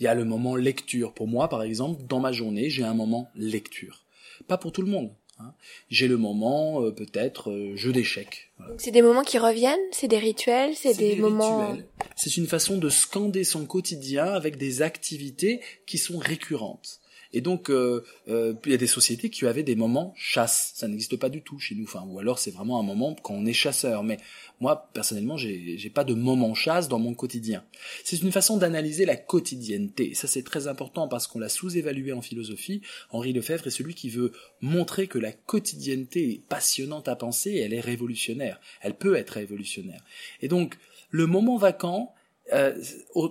Il 0.00 0.02
y 0.02 0.08
a 0.08 0.14
le 0.14 0.24
moment 0.24 0.56
lecture. 0.56 1.14
Pour 1.14 1.28
moi, 1.28 1.48
par 1.48 1.62
exemple, 1.62 2.02
dans 2.08 2.18
ma 2.18 2.32
journée, 2.32 2.68
j'ai 2.70 2.82
un 2.82 2.94
moment 2.94 3.30
lecture. 3.36 4.04
Pas 4.48 4.58
pour 4.58 4.72
tout 4.72 4.82
le 4.82 4.90
monde. 4.90 5.12
Hein. 5.38 5.52
J'ai 5.90 6.08
le 6.08 6.16
moment 6.16 6.82
euh, 6.82 6.90
peut-être 6.90 7.50
euh, 7.50 7.76
jeu 7.76 7.92
d'échecs. 7.92 8.50
C'est 8.78 8.90
des 8.90 9.02
moments 9.02 9.22
qui 9.22 9.38
reviennent, 9.38 9.78
c'est 9.92 10.08
des 10.08 10.18
rituels, 10.18 10.74
c'est 10.74 10.96
des, 10.96 11.14
des, 11.14 11.20
moments. 11.20 11.76
C'est 12.16 12.36
une 12.36 12.46
façon 12.46 12.78
de 12.78 12.88
scander 12.88 13.44
son 13.44 13.66
quotidien 13.66 14.26
avec 14.26 14.56
des 14.56 14.82
activités 14.82 15.60
qui 15.86 15.98
sont 15.98 16.18
récurrentes. 16.18 17.00
Et 17.36 17.42
donc, 17.42 17.68
euh, 17.68 18.02
euh, 18.28 18.54
il 18.64 18.70
y 18.70 18.74
a 18.74 18.78
des 18.78 18.86
sociétés 18.86 19.28
qui 19.28 19.46
avaient 19.46 19.62
des 19.62 19.76
moments 19.76 20.14
chasse. 20.16 20.72
Ça 20.74 20.88
n'existe 20.88 21.18
pas 21.18 21.28
du 21.28 21.42
tout 21.42 21.58
chez 21.58 21.74
nous. 21.74 21.84
Enfin, 21.84 22.02
ou 22.08 22.18
alors 22.18 22.38
c'est 22.38 22.50
vraiment 22.50 22.80
un 22.80 22.82
moment 22.82 23.14
quand 23.14 23.34
on 23.34 23.44
est 23.44 23.52
chasseur. 23.52 24.04
Mais 24.04 24.16
moi, 24.58 24.88
personnellement, 24.94 25.36
j'ai, 25.36 25.92
pas 25.94 26.04
de 26.04 26.14
moment 26.14 26.54
chasse 26.54 26.88
dans 26.88 26.98
mon 26.98 27.12
quotidien. 27.12 27.62
C'est 28.04 28.22
une 28.22 28.32
façon 28.32 28.56
d'analyser 28.56 29.04
la 29.04 29.16
quotidienneté. 29.16 30.14
Ça, 30.14 30.28
c'est 30.28 30.44
très 30.44 30.66
important 30.66 31.08
parce 31.08 31.26
qu'on 31.26 31.38
l'a 31.38 31.50
sous-évalué 31.50 32.14
en 32.14 32.22
philosophie. 32.22 32.80
Henri 33.10 33.34
Lefebvre 33.34 33.66
est 33.66 33.70
celui 33.70 33.92
qui 33.92 34.08
veut 34.08 34.32
montrer 34.62 35.06
que 35.06 35.18
la 35.18 35.32
quotidienneté 35.32 36.30
est 36.30 36.42
passionnante 36.48 37.06
à 37.06 37.16
penser 37.16 37.50
et 37.50 37.60
elle 37.60 37.74
est 37.74 37.80
révolutionnaire. 37.80 38.62
Elle 38.80 38.94
peut 38.94 39.14
être 39.14 39.34
révolutionnaire. 39.34 40.02
Et 40.40 40.48
donc, 40.48 40.78
le 41.10 41.26
moment 41.26 41.58
vacant, 41.58 42.14
euh, 42.52 42.74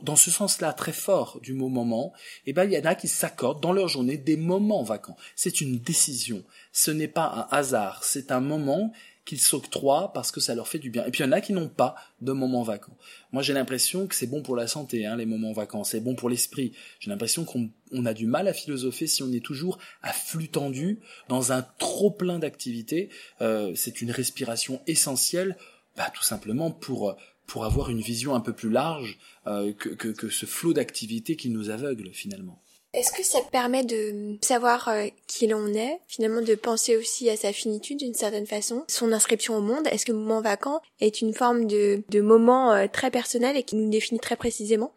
dans 0.04 0.16
ce 0.16 0.30
sens-là 0.30 0.74
très 0.74 0.92
fort 0.92 1.40
du 1.42 1.54
mot 1.54 1.70
moment, 1.70 2.12
eh 2.46 2.54
ben 2.54 2.66
il 2.66 2.74
y 2.74 2.78
en 2.78 2.86
a 2.86 2.96
qui 2.96 3.08
s'accordent 3.08 3.62
dans 3.62 3.72
leur 3.72 3.88
journée 3.88 4.18
des 4.18 4.36
moments 4.36 4.84
vacants. 4.84 5.16
C'est 5.36 5.62
une 5.62 5.80
décision. 5.80 6.44
Ce 6.74 6.92
n'est 6.92 7.08
pas 7.08 7.48
un 7.52 7.56
hasard. 7.56 8.04
C'est 8.04 8.32
un 8.32 8.42
moment 8.42 8.92
qu'ils 9.24 9.42
s'octroient 9.42 10.12
parce 10.14 10.32
que 10.32 10.40
ça 10.40 10.54
leur 10.54 10.68
fait 10.68 10.80
du 10.80 10.90
bien. 10.90 11.06
Et 11.06 11.12
puis 11.12 11.24
il 11.24 11.26
y 11.26 11.30
en 11.30 11.32
a 11.32 11.42
qui 11.42 11.54
n'ont 11.54 11.70
pas 11.70 11.96
de 12.22 12.32
moments 12.32 12.62
vacants. 12.62 12.98
Moi 13.32 13.42
j'ai 13.42 13.54
l'impression 13.54 14.06
que 14.06 14.16
c'est 14.16 14.28
bon 14.28 14.42
pour 14.42 14.56
la 14.56 14.68
santé, 14.68 15.06
hein, 15.06 15.16
les 15.16 15.26
moments 15.26 15.54
vacants. 15.54 15.84
C'est 15.84 16.02
bon 16.02 16.16
pour 16.16 16.30
l'esprit. 16.30 16.74
J'ai 17.00 17.10
l'impression 17.10 17.46
qu'on 17.46 18.06
a 18.06 18.14
du 18.14 18.28
mal 18.28 18.48
à 18.48 18.54
philosopher 18.54 19.08
si 19.08 19.24
on 19.24 19.32
est 19.32 19.44
toujours 19.44 19.80
à 20.04 20.14
flux 20.14 20.50
tendu 20.50 21.00
dans 21.28 21.52
un 21.54 21.66
trop 21.80 22.12
plein 22.12 22.38
d'activités. 22.38 23.10
Euh, 23.42 23.74
c'est 23.76 24.02
une 24.02 24.12
respiration 24.12 24.82
essentielle, 24.88 25.58
bah, 25.96 26.12
tout 26.14 26.24
simplement 26.24 26.70
pour 26.70 27.16
pour 27.48 27.66
avoir 27.66 27.90
une 27.90 28.02
vision 28.02 28.36
un 28.36 28.40
peu 28.40 28.54
plus 28.54 28.70
large 28.70 29.18
euh, 29.48 29.74
que, 29.74 29.90
que, 29.90 30.10
que, 30.10 30.30
ce 30.30 30.46
flot 30.46 30.74
d'activités 30.74 31.36
qui 31.36 31.50
nous 31.50 31.70
aveugle 31.70 32.10
finalement. 32.14 32.62
Est-ce 32.96 33.12
que 33.12 33.24
ça 33.24 33.40
permet 33.52 33.84
de 33.84 34.38
savoir 34.42 34.88
euh, 34.88 35.08
qui 35.28 35.48
l'on 35.48 35.68
est, 35.74 36.00
finalement 36.08 36.42
de 36.42 36.56
penser 36.56 36.96
aussi 36.96 37.30
à 37.30 37.36
sa 37.36 37.52
finitude 37.52 38.00
d'une 38.00 38.14
certaine 38.14 38.48
façon, 38.48 38.86
son 38.88 39.12
inscription 39.12 39.58
au 39.58 39.62
monde 39.62 39.86
Est-ce 39.92 40.06
que 40.06 40.14
le 40.14 40.18
moment 40.18 40.40
vacant 40.40 40.80
est 41.02 41.20
une 41.20 41.34
forme 41.34 41.68
de, 41.68 42.04
de 42.08 42.22
moment 42.22 42.72
euh, 42.72 42.88
très 42.92 43.12
personnel 43.12 43.58
et 43.58 43.64
qui 43.64 43.76
nous 43.76 43.90
définit 43.90 44.22
très 44.22 44.38
précisément? 44.38 44.94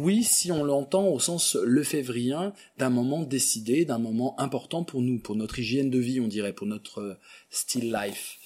Oui, 0.00 0.24
si 0.24 0.50
on 0.50 0.64
l'entend 0.64 1.08
au 1.08 1.20
sens 1.20 1.56
lefévrien 1.62 2.52
d'un 2.76 2.90
moment 2.90 3.22
décidé, 3.22 3.84
d'un 3.84 3.98
moment 3.98 4.38
important 4.40 4.82
pour 4.82 5.00
nous, 5.00 5.20
pour 5.20 5.36
notre 5.36 5.60
hygiène 5.60 5.90
de 5.90 5.98
vie, 5.98 6.20
on 6.20 6.26
dirait, 6.26 6.52
pour 6.52 6.66
notre 6.66 7.00
euh, 7.00 7.14
style 7.50 7.92
life. 7.92 8.38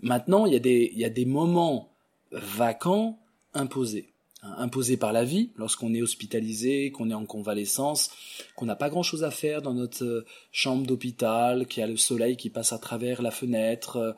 Maintenant, 0.00 0.46
il 0.46 0.54
y 0.54 0.56
a 0.56 0.60
des, 0.60 0.90
il 0.94 0.98
y 0.98 1.04
a 1.04 1.10
des 1.10 1.26
moments 1.26 1.92
vacants 2.32 3.18
imposés. 3.54 4.12
Hein, 4.44 4.54
imposé 4.58 4.96
par 4.96 5.12
la 5.12 5.24
vie, 5.24 5.50
lorsqu'on 5.56 5.92
est 5.94 6.02
hospitalisé, 6.02 6.92
qu'on 6.92 7.10
est 7.10 7.14
en 7.14 7.26
convalescence, 7.26 8.12
qu'on 8.54 8.66
n'a 8.66 8.76
pas 8.76 8.88
grand-chose 8.88 9.24
à 9.24 9.32
faire 9.32 9.62
dans 9.62 9.74
notre 9.74 10.04
euh, 10.04 10.26
chambre 10.52 10.86
d'hôpital, 10.86 11.66
qu'il 11.66 11.80
y 11.80 11.84
a 11.84 11.88
le 11.88 11.96
soleil 11.96 12.36
qui 12.36 12.48
passe 12.48 12.72
à 12.72 12.78
travers 12.78 13.20
la 13.20 13.32
fenêtre, 13.32 13.96
euh, 13.96 14.12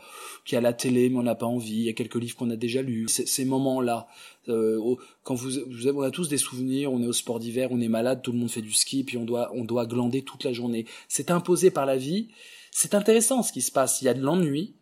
qu'il 0.45 0.57
y 0.57 0.59
a 0.59 0.61
la 0.61 0.75
télé 0.75 1.09
mais 1.09 1.17
on 1.17 1.23
n'a 1.23 1.35
pas 1.35 1.47
envie, 1.47 1.77
il 1.77 1.85
y 1.85 1.89
a 1.89 1.95
quelques 1.95 2.17
livres 2.17 2.37
qu'on 2.37 2.51
a 2.51 2.57
déjà 2.57 2.83
lus. 2.83 3.09
Ces 3.09 3.45
moments-là, 3.47 4.09
euh, 4.51 4.95
quand 5.23 5.35
vous, 5.35 5.53
vous 5.71 5.89
on 5.89 6.03
a 6.03 6.11
tous 6.11 6.29
des 6.29 6.37
souvenirs, 6.37 6.93
on 6.93 7.03
est 7.03 7.07
au 7.07 7.15
sport 7.15 7.41
d'hiver, 7.41 7.69
on 7.71 7.81
est 7.81 7.89
malade, 7.89 8.21
tout 8.23 8.33
le 8.33 8.39
monde 8.39 8.51
fait 8.51 8.61
du 8.61 8.75
ski, 8.75 9.05
puis 9.05 9.17
on 9.17 9.25
doit, 9.25 9.51
on 9.55 9.65
doit 9.65 9.87
glander 9.87 10.21
toute 10.21 10.45
la 10.45 10.53
journée. 10.53 10.85
C'est 11.09 11.31
imposé 11.31 11.71
par 11.71 11.87
la 11.87 11.97
vie. 11.97 12.29
C'est 12.73 12.95
intéressant 12.95 13.43
ce 13.43 13.53
qui 13.55 13.63
se 13.63 13.73
passe. 13.73 14.03
Il 14.03 14.05
y 14.05 14.09
a 14.09 14.15
de 14.15 14.21
l'ennui. 14.21 14.75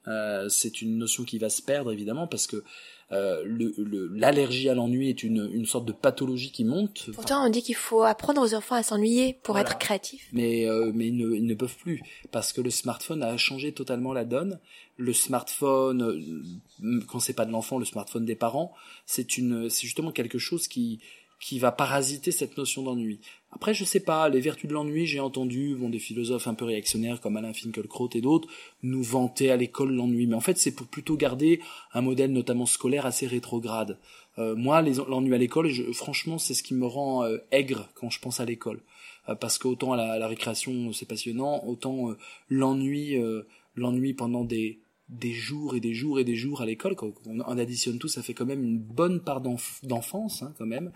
c'est 0.49 0.83
une 0.83 0.99
notion 0.99 1.23
qui 1.23 1.39
va 1.39 1.49
se 1.49 1.63
perdre 1.63 1.93
évidemment 1.93 2.27
parce 2.27 2.49
que 2.49 2.65
euh, 3.11 3.43
l'allergie 4.13 4.69
à 4.69 4.75
l'ennui 4.75 5.09
est 5.09 5.23
une, 5.23 5.49
une 5.53 5.65
sorte 5.65 5.87
de 5.87 5.93
pathologie 5.93 6.53
qui 6.53 6.65
monte. 6.65 7.11
Pourtant, 7.15 7.47
on 7.47 7.49
dit 7.49 7.63
qu'il 7.63 7.75
faut 7.75 8.03
apprendre 8.03 8.43
aux 8.43 8.55
enfants 8.55 8.75
à 8.75 8.83
s'ennuyer 8.83 9.39
pour 9.43 9.59
être 9.59 9.79
créatifs. 9.79 10.29
Mais, 10.33 10.69
euh, 10.69 10.93
mais 10.95 11.09
ils 11.09 11.17
ne, 11.17 11.35
ils 11.35 11.47
ne 11.47 11.55
peuvent 11.55 11.77
plus 11.77 12.03
parce 12.31 12.53
que 12.53 12.61
le 12.61 12.71
smartphone 12.71 13.23
a 13.23 13.37
changé 13.39 13.73
totalement 13.73 14.13
la 14.13 14.25
donne. 14.25 14.61
Le 14.99 15.13
smartphone, 15.13 16.03
euh, 16.03 17.01
quand 17.07 17.21
c'est 17.21 17.33
pas 17.33 17.47
de 17.47 17.53
l'enfant, 17.53 17.79
le 17.79 17.87
smartphone 17.87 18.27
des 18.27 18.35
parents, 18.35 18.75
c'est 19.07 19.39
une, 19.39 19.71
c'est 19.71 19.87
justement 19.87 20.13
quelque 20.13 20.39
chose 20.39 20.69
qui, 20.69 21.01
qui 21.41 21.59
va 21.59 21.73
parasiter 21.73 22.33
cette 22.33 22.57
notion 22.57 22.83
d'ennui. 22.83 23.21
Après, 23.53 23.73
je 23.73 23.85
sais 23.85 24.01
pas, 24.01 24.29
les 24.29 24.41
vertus 24.41 24.69
de 24.69 24.75
l'ennui, 24.75 25.07
j'ai 25.07 25.21
entendu 25.21 25.77
bon, 25.79 25.89
des 25.89 25.99
philosophes 25.99 26.49
un 26.49 26.55
peu 26.55 26.65
réactionnaires 26.65 27.21
comme 27.21 27.37
Alain 27.37 27.53
Finkielkraut 27.53 28.11
et 28.15 28.21
d'autres 28.21 28.49
nous 28.83 29.03
vanter 29.03 29.51
à 29.51 29.57
l'école 29.57 29.93
l'ennui. 29.93 30.27
Mais 30.27 30.35
en 30.35 30.41
fait, 30.41 30.59
c'est 30.59 30.75
pour 30.75 30.87
plutôt 30.87 31.17
garder 31.17 31.61
un 31.95 32.01
modèle 32.01 32.33
notamment 32.33 32.67
scolaire 32.67 33.07
assez 33.07 33.27
rétrograde. 33.27 33.99
Euh, 34.39 34.55
moi, 34.55 34.83
l'ennui 34.83 35.35
à 35.35 35.39
l'école, 35.39 35.71
franchement, 35.95 36.39
c'est 36.39 36.55
ce 36.55 36.63
qui 36.63 36.75
me 36.75 36.87
rend 36.87 37.25
euh, 37.25 37.39
aigre 37.51 37.89
quand 37.95 38.11
je 38.11 38.21
pense 38.21 38.41
à 38.41 38.45
l'école. 38.45 38.81
Euh, 39.29 39.35
parce 39.35 39.59
qu'autant 39.59 39.93
à 39.93 39.97
la, 39.97 40.19
la 40.19 40.29
récréation, 40.29 40.93
c'est 40.93 41.07
passionnant, 41.07 41.65
autant 41.67 42.15
l'ennui, 42.49 43.17
l'ennui 43.77 44.15
pendant 44.15 44.45
des, 44.45 44.81
des 45.09 45.33
jours 45.33 45.75
et 45.75 45.81
des 45.81 45.95
jours 45.95 46.19
et 46.19 46.25
des 46.25 46.37
jours 46.37 46.61
à 46.61 46.67
l'école, 46.67 46.95
quand 46.95 47.13
on, 47.27 47.59
additionne 47.59 47.99
tout, 47.99 48.09
ça 48.09 48.23
fait 48.23 48.35
quand 48.35 48.47
même 48.47 48.63
une 48.63 48.79
bonne 48.79 49.21
part 49.21 49.41
d'enfance, 49.41 50.43
hein, 50.43 50.53
quand 50.59 50.67
même. 50.67 50.93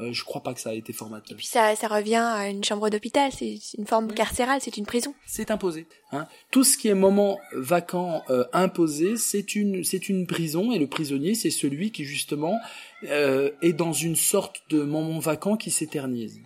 Euh, 0.00 0.12
je 0.12 0.24
crois 0.24 0.42
pas 0.42 0.54
que 0.54 0.60
ça 0.60 0.70
a 0.70 0.74
été 0.74 0.92
formateur. 0.92 1.32
Et 1.32 1.34
puis 1.34 1.46
ça, 1.46 1.74
ça 1.74 1.88
revient 1.88 2.16
à 2.16 2.48
une 2.48 2.62
chambre 2.62 2.88
d'hôpital, 2.88 3.32
c'est 3.32 3.58
une 3.76 3.86
forme 3.86 4.12
carcérale, 4.12 4.60
c'est 4.62 4.76
une 4.76 4.86
prison. 4.86 5.14
C'est 5.26 5.50
imposé. 5.50 5.86
Hein. 6.12 6.26
Tout 6.50 6.64
ce 6.64 6.78
qui 6.78 6.88
est 6.88 6.94
moment 6.94 7.38
vacant 7.52 8.22
euh, 8.30 8.44
imposé, 8.52 9.16
c'est 9.16 9.54
une, 9.54 9.84
c'est 9.84 10.08
une 10.08 10.26
prison, 10.26 10.72
et 10.72 10.78
le 10.78 10.86
prisonnier, 10.86 11.34
c'est 11.34 11.50
celui 11.50 11.90
qui 11.90 12.04
justement 12.04 12.58
euh, 13.04 13.50
est 13.62 13.72
dans 13.72 13.92
une 13.92 14.16
sorte 14.16 14.62
de 14.70 14.82
moment 14.82 15.18
vacant 15.18 15.56
qui 15.56 15.70
s'éternise. 15.70 16.40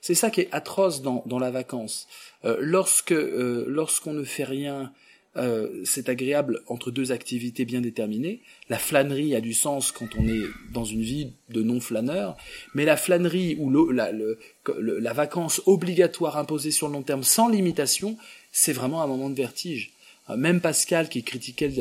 C'est 0.00 0.14
ça 0.14 0.30
qui 0.30 0.42
est 0.42 0.48
atroce 0.52 1.02
dans, 1.02 1.22
dans 1.26 1.38
la 1.38 1.50
vacance. 1.50 2.06
Euh, 2.44 2.56
lorsque 2.60 3.12
euh, 3.12 3.64
lorsqu'on 3.66 4.12
ne 4.12 4.24
fait 4.24 4.44
rien 4.44 4.92
euh, 5.38 5.82
c'est 5.84 6.08
agréable 6.08 6.62
entre 6.66 6.90
deux 6.90 7.12
activités 7.12 7.64
bien 7.64 7.80
déterminées. 7.80 8.40
La 8.68 8.78
flânerie 8.78 9.34
a 9.34 9.40
du 9.40 9.54
sens 9.54 9.92
quand 9.92 10.08
on 10.18 10.26
est 10.26 10.42
dans 10.72 10.84
une 10.84 11.02
vie 11.02 11.32
de 11.50 11.62
non-flâneur, 11.62 12.36
mais 12.74 12.84
la 12.84 12.96
flânerie 12.96 13.56
ou 13.58 13.70
la, 13.92 14.10
la 14.12 15.12
vacance 15.12 15.62
obligatoire 15.66 16.36
imposée 16.36 16.70
sur 16.70 16.88
le 16.88 16.94
long 16.94 17.02
terme 17.02 17.22
sans 17.22 17.48
limitation, 17.48 18.16
c'est 18.50 18.72
vraiment 18.72 19.02
un 19.02 19.06
moment 19.06 19.30
de 19.30 19.36
vertige. 19.36 19.92
Euh, 20.28 20.36
même 20.36 20.60
Pascal, 20.60 21.08
qui 21.08 21.22
critiquait 21.22 21.72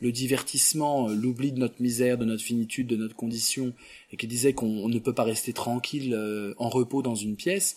le, 0.00 0.12
divertissement, 0.12 1.10
euh, 1.10 1.14
l'oubli 1.14 1.52
de 1.52 1.58
notre 1.58 1.82
misère, 1.82 2.16
de 2.16 2.24
notre 2.24 2.42
finitude, 2.42 2.86
de 2.86 2.96
notre 2.96 3.14
condition, 3.14 3.74
et 4.10 4.16
qui 4.16 4.26
disait 4.26 4.54
qu'on 4.54 4.88
ne 4.88 4.98
peut 4.98 5.14
pas 5.14 5.24
rester 5.24 5.52
tranquille 5.52 6.18
en 6.58 6.68
repos 6.68 7.02
dans 7.02 7.14
une 7.14 7.36
pièce, 7.36 7.76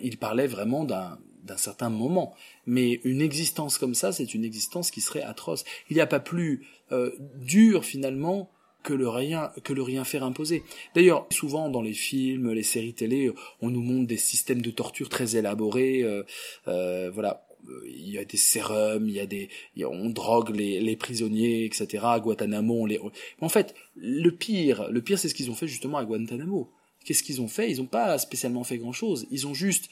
il 0.00 0.16
parlait 0.16 0.46
vraiment 0.46 0.84
d'un 0.84 1.18
d'un 1.44 1.56
certain 1.56 1.90
moment. 1.90 2.34
Mais 2.66 3.00
une 3.04 3.20
existence 3.20 3.78
comme 3.78 3.94
ça, 3.94 4.12
c'est 4.12 4.34
une 4.34 4.44
existence 4.44 4.90
qui 4.90 5.00
serait 5.00 5.22
atroce. 5.22 5.64
Il 5.90 5.94
n'y 5.94 6.00
a 6.00 6.06
pas 6.06 6.20
plus 6.20 6.66
euh, 6.92 7.10
dur 7.36 7.84
finalement 7.84 8.50
que 8.82 8.92
le 8.92 9.08
rien 9.08 9.50
que 9.62 9.72
le 9.72 9.82
rien 9.82 10.04
faire 10.04 10.24
imposer. 10.24 10.62
D'ailleurs, 10.94 11.26
souvent 11.30 11.68
dans 11.70 11.82
les 11.82 11.94
films, 11.94 12.52
les 12.52 12.62
séries 12.62 12.94
télé, 12.94 13.32
on 13.60 13.70
nous 13.70 13.80
montre 13.80 14.06
des 14.06 14.18
systèmes 14.18 14.62
de 14.62 14.70
torture 14.70 15.08
très 15.08 15.36
élaborés. 15.36 16.02
Euh, 16.02 16.22
euh, 16.68 17.10
voilà, 17.10 17.46
il 17.86 18.10
y 18.10 18.18
a 18.18 18.24
des 18.24 18.36
sérums, 18.36 19.08
il 19.08 19.14
y 19.14 19.20
a 19.20 19.26
des, 19.26 19.48
on 19.84 20.10
drogue 20.10 20.54
les, 20.54 20.80
les 20.80 20.96
prisonniers, 20.96 21.64
etc. 21.64 22.04
À 22.04 22.20
Guantanamo, 22.20 22.74
on 22.74 22.86
les. 22.86 23.00
En 23.40 23.48
fait, 23.48 23.74
le 23.96 24.30
pire, 24.30 24.90
le 24.90 25.00
pire, 25.00 25.18
c'est 25.18 25.28
ce 25.28 25.34
qu'ils 25.34 25.50
ont 25.50 25.54
fait 25.54 25.68
justement 25.68 25.98
à 25.98 26.04
Guantanamo. 26.04 26.70
Qu'est-ce 27.04 27.22
qu'ils 27.22 27.40
ont 27.40 27.48
fait? 27.48 27.70
Ils 27.70 27.78
n'ont 27.78 27.86
pas 27.86 28.16
spécialement 28.18 28.64
fait 28.64 28.78
grand-chose. 28.78 29.26
Ils 29.30 29.46
ont 29.46 29.54
juste 29.54 29.90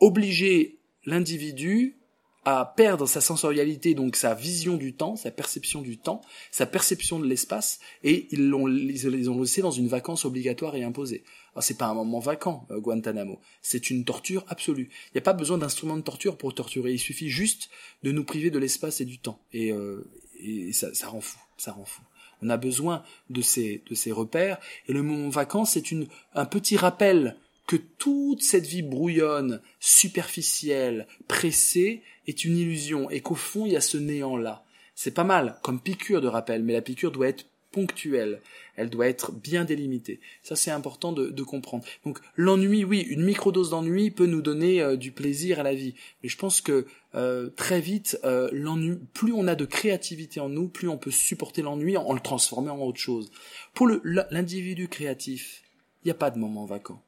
obliger 0.00 0.78
l'individu 1.04 1.96
à 2.44 2.74
perdre 2.76 3.06
sa 3.06 3.20
sensorialité, 3.20 3.94
donc 3.94 4.14
sa 4.14 4.32
vision 4.32 4.76
du 4.76 4.94
temps, 4.94 5.16
sa 5.16 5.32
perception 5.32 5.82
du 5.82 5.98
temps, 5.98 6.20
sa 6.52 6.64
perception 6.64 7.18
de 7.18 7.26
l'espace, 7.26 7.80
et 8.04 8.28
ils 8.30 8.48
l'ont, 8.48 8.66
les 8.66 9.28
ont 9.28 9.40
laissé 9.40 9.62
dans 9.62 9.72
une 9.72 9.88
vacance 9.88 10.24
obligatoire 10.24 10.76
et 10.76 10.84
imposée. 10.84 11.24
Alors 11.54 11.64
c'est 11.64 11.76
pas 11.76 11.86
un 11.86 11.94
moment 11.94 12.20
vacant, 12.20 12.64
euh, 12.70 12.78
Guantanamo. 12.78 13.40
C'est 13.62 13.90
une 13.90 14.04
torture 14.04 14.44
absolue. 14.46 14.90
Il 15.06 15.16
n'y 15.16 15.18
a 15.18 15.22
pas 15.22 15.32
besoin 15.32 15.58
d'instruments 15.58 15.96
de 15.96 16.02
torture 16.02 16.38
pour 16.38 16.54
torturer. 16.54 16.92
Il 16.92 17.00
suffit 17.00 17.30
juste 17.30 17.68
de 18.04 18.12
nous 18.12 18.22
priver 18.22 18.50
de 18.50 18.60
l'espace 18.60 19.00
et 19.00 19.04
du 19.06 19.18
temps. 19.18 19.40
Et, 19.52 19.72
euh, 19.72 20.08
et 20.38 20.72
ça, 20.72 20.94
ça 20.94 21.08
rend 21.08 21.20
fou. 21.20 21.38
Ça 21.56 21.72
rend 21.72 21.84
fou. 21.84 22.02
On 22.42 22.50
a 22.50 22.56
besoin 22.58 23.02
de 23.30 23.40
ces, 23.40 23.82
de 23.88 23.94
ces 23.96 24.12
repères. 24.12 24.58
Et 24.86 24.92
le 24.92 25.02
moment 25.02 25.30
vacant, 25.30 25.64
c'est 25.64 25.90
une, 25.90 26.06
un 26.34 26.44
petit 26.44 26.76
rappel 26.76 27.38
que 27.66 27.76
toute 27.76 28.42
cette 28.42 28.66
vie 28.66 28.82
brouillonne, 28.82 29.60
superficielle, 29.80 31.06
pressée, 31.28 32.02
est 32.26 32.44
une 32.44 32.56
illusion 32.56 33.10
et 33.10 33.20
qu'au 33.20 33.34
fond 33.34 33.66
il 33.66 33.72
y 33.72 33.76
a 33.76 33.80
ce 33.80 33.98
néant-là. 33.98 34.64
C'est 34.94 35.14
pas 35.14 35.24
mal 35.24 35.58
comme 35.62 35.80
piqûre 35.80 36.20
de 36.20 36.28
rappel, 36.28 36.62
mais 36.62 36.72
la 36.72 36.82
piqûre 36.82 37.12
doit 37.12 37.28
être 37.28 37.46
ponctuelle, 37.76 38.40
elle 38.76 38.88
doit 38.88 39.06
être 39.06 39.32
bien 39.32 39.64
délimitée. 39.64 40.20
Ça 40.42 40.56
c'est 40.56 40.70
important 40.70 41.12
de, 41.12 41.42
comprendre. 41.42 41.84
Donc 42.06 42.20
l'ennui, 42.36 42.84
oui, 42.84 43.00
une 43.00 43.22
microdose 43.22 43.70
d'ennui 43.70 44.10
peut 44.10 44.24
nous 44.24 44.40
donner 44.40 44.80
euh, 44.80 44.96
du 44.96 45.12
plaisir 45.12 45.60
à 45.60 45.62
la 45.62 45.74
vie, 45.74 45.94
mais 46.22 46.30
je 46.30 46.38
pense 46.38 46.62
que 46.62 46.86
euh, 47.14 47.50
très 47.50 47.80
vite, 47.80 48.18
euh, 48.24 48.48
l'ennui, 48.52 48.98
plus 49.12 49.34
on 49.34 49.46
a 49.46 49.54
de 49.54 49.66
créativité 49.66 50.40
en 50.40 50.48
nous, 50.48 50.68
plus 50.68 50.88
on 50.88 50.96
peut 50.96 51.10
supporter 51.10 51.60
l'ennui 51.60 51.98
en, 51.98 52.14
le 52.14 52.20
transformant 52.20 52.74
en 52.74 52.86
autre 52.86 53.00
chose. 53.00 53.30
Pour 53.74 53.88
l'individu 54.04 54.88
créatif, 54.88 55.62
il 56.02 56.08
n'y 56.08 56.12
a 56.12 56.14
pas 56.14 56.30
de 56.30 56.38
moment 56.38 56.64
vacant 56.64 57.02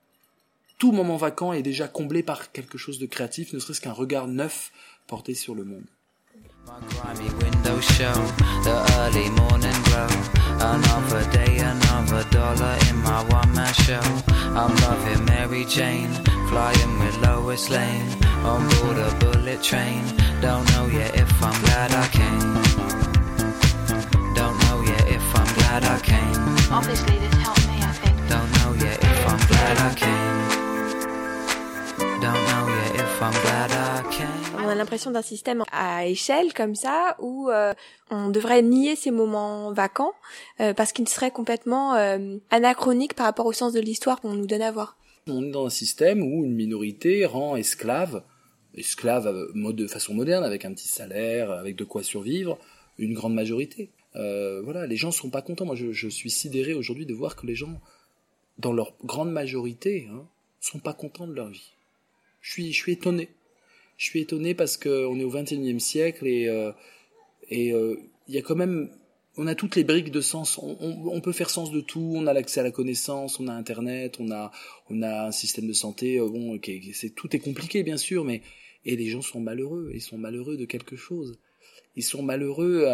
tout 0.79 0.93
moment 0.93 1.17
vacant 1.17 1.53
est 1.53 1.63
déjà 1.63 1.89
comblé 1.89 2.23
par 2.23 2.53
quelque 2.53 2.79
chose 2.79 2.99
de 2.99 3.07
créatif, 3.07 3.53
ne 3.53 3.59
serait-ce 3.59 3.81
qu'un 3.81 3.93
regard 3.93 4.29
neuf 4.29 4.73
porté 5.07 5.35
sur 5.35 5.55
le 5.55 5.65
monde. 5.65 5.85
My 6.67 6.75
grimy 6.91 7.31
window 7.43 7.81
show, 7.81 8.13
the 8.63 8.77
early 8.99 9.31
morning 9.31 9.83
glow. 9.85 10.07
Another 10.61 11.25
day, 11.33 11.59
another 11.59 12.25
dollar 12.31 12.77
in 12.91 12.97
my 13.03 13.25
one 13.35 13.53
man 13.55 13.73
show. 13.73 14.01
I'm 14.55 14.75
loving 14.83 15.25
Mary 15.25 15.65
Jane, 15.65 16.13
flying 16.49 16.99
with 17.01 17.17
Lois 17.23 17.71
Lane. 17.71 18.11
On 18.45 18.61
board 18.69 18.99
a 18.99 19.11
bullet 19.19 19.63
train, 19.63 20.05
don't 20.43 20.65
know 20.73 20.87
yet 20.87 21.15
if 21.17 21.43
I'm 21.43 21.59
glad 21.63 21.93
I 21.93 22.07
came. 22.09 22.55
Don't 24.35 24.59
know 24.65 24.83
yet 24.83 25.09
if 25.09 25.35
I'm 25.35 25.55
glad 25.55 25.85
I 25.85 25.99
came. 26.01 26.71
Obviously, 26.71 27.19
this 27.19 27.35
helped 27.43 27.67
me, 27.67 27.83
I 27.83 27.93
think. 27.93 28.17
Don't 28.29 28.51
know 28.59 28.85
yet 28.85 29.03
if 29.03 29.27
I'm 29.27 29.47
glad 29.49 29.79
I 29.79 29.95
came. 29.95 30.48
On 33.21 34.69
a 34.69 34.75
l'impression 34.77 35.11
d'un 35.11 35.23
système 35.23 35.65
à 35.73 36.07
échelle 36.07 36.55
comme 36.55 36.77
ça 36.77 37.17
où 37.19 37.51
euh, 37.51 37.75
on 38.11 38.29
devrait 38.29 38.63
nier 38.63 38.95
ces 38.95 39.11
moments 39.11 39.73
vacants 39.73 40.13
euh, 40.61 40.73
parce 40.73 40.93
qu'ils 40.93 41.09
seraient 41.09 41.33
complètement 41.33 41.97
euh, 41.97 42.37
anachroniques 42.51 43.15
par 43.15 43.27
rapport 43.27 43.47
au 43.47 43.53
sens 43.53 43.73
de 43.73 43.81
l'histoire 43.81 44.21
qu'on 44.21 44.35
nous 44.35 44.47
donne 44.47 44.63
à 44.63 44.71
voir. 44.71 44.97
On 45.27 45.43
est 45.43 45.51
dans 45.51 45.67
un 45.67 45.71
système 45.71 46.23
où 46.23 46.45
une 46.45 46.55
minorité 46.55 47.27
rend 47.27 47.57
esclave, 47.57 48.23
esclave 48.77 49.49
de 49.53 49.87
façon 49.89 50.15
moderne 50.15 50.45
avec 50.45 50.65
un 50.65 50.73
petit 50.73 50.89
salaire, 50.89 51.51
avec 51.51 51.75
de 51.75 51.83
quoi 51.83 52.05
survivre, 52.05 52.57
une 52.99 53.15
grande 53.15 53.35
majorité. 53.35 53.91
voilà, 54.15 54.87
les 54.87 54.97
gens 54.97 55.11
sont 55.11 55.31
pas 55.31 55.43
contents. 55.43 55.67
Moi, 55.67 55.75
je, 55.75 55.91
je 55.91 56.09
suis 56.09 56.31
sidéré 56.31 56.73
aujourd'hui 56.73 57.05
de 57.05 57.15
voir 57.15 57.35
que 57.35 57.49
les 57.49 57.57
gens, 57.57 57.81
dans 58.59 58.73
leur 58.73 58.93
grande 59.03 59.33
majorité, 59.33 60.09
hein, 60.09 60.25
sont 60.61 60.79
pas 60.79 60.93
contents 60.93 61.27
de 61.27 61.35
leur 61.35 61.49
vie 61.49 61.73
je 62.49 62.53
suis, 62.55 62.73
je 62.73 62.79
suis 62.79 62.93
étonné. 62.93 63.29
Je 63.99 64.07
suis 64.07 64.21
étonné 64.21 64.55
parce 64.55 64.79
qu'on 64.79 65.21
est 65.21 65.25
au 65.25 65.31
XXIe 65.31 65.81
siècle 65.81 66.27
et 66.27 66.49
euh, 66.49 66.73
et 67.51 67.73
euh, 67.75 67.97
il 68.27 68.35
y 68.35 68.39
a 68.39 68.43
quand 68.43 68.57
même 68.57 68.91
on 69.37 69.47
a 69.47 69.55
toutes 69.55 69.77
les 69.77 69.85
briques 69.85 70.11
de 70.11 70.23
sens. 70.23 70.59
On, 70.59 71.21
peut 71.21 71.33
faire 71.33 71.51
sens 71.51 71.71
de 71.71 71.81
tout. 71.81 72.13
On 72.17 72.27
a 72.27 72.33
l'accès 72.33 72.59
à 72.61 72.63
la 72.65 72.73
connaissance, 72.73 73.39
on 73.39 73.47
a 73.47 73.53
Internet, 73.53 74.17
on 74.19 74.33
a, 74.33 74.51
on 74.91 75.03
a 75.03 75.27
un 75.27 75.31
système 75.31 75.69
de 75.69 75.73
santé. 75.75 76.19
Euh, 76.19 76.27
bon, 76.27 76.59
c'est 76.95 77.15
tout 77.15 77.37
est 77.37 77.39
compliqué 77.39 77.83
bien 77.83 77.99
sûr, 77.99 78.25
mais 78.25 78.41
et 78.85 78.97
les 78.97 79.11
gens 79.11 79.23
sont 79.23 79.41
malheureux. 79.41 79.93
Ils 79.95 80.01
sont 80.01 80.19
malheureux 80.19 80.57
de 80.57 80.65
quelque 80.65 80.97
chose. 80.97 81.39
Ils 81.97 82.03
sont 82.03 82.23
malheureux. 82.23 82.87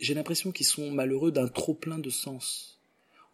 J'ai 0.00 0.14
l'impression 0.14 0.50
qu'ils 0.50 0.66
sont 0.66 0.90
malheureux 0.90 1.30
d'un 1.30 1.46
trop 1.46 1.74
plein 1.74 1.98
de 1.98 2.10
sens. 2.10 2.79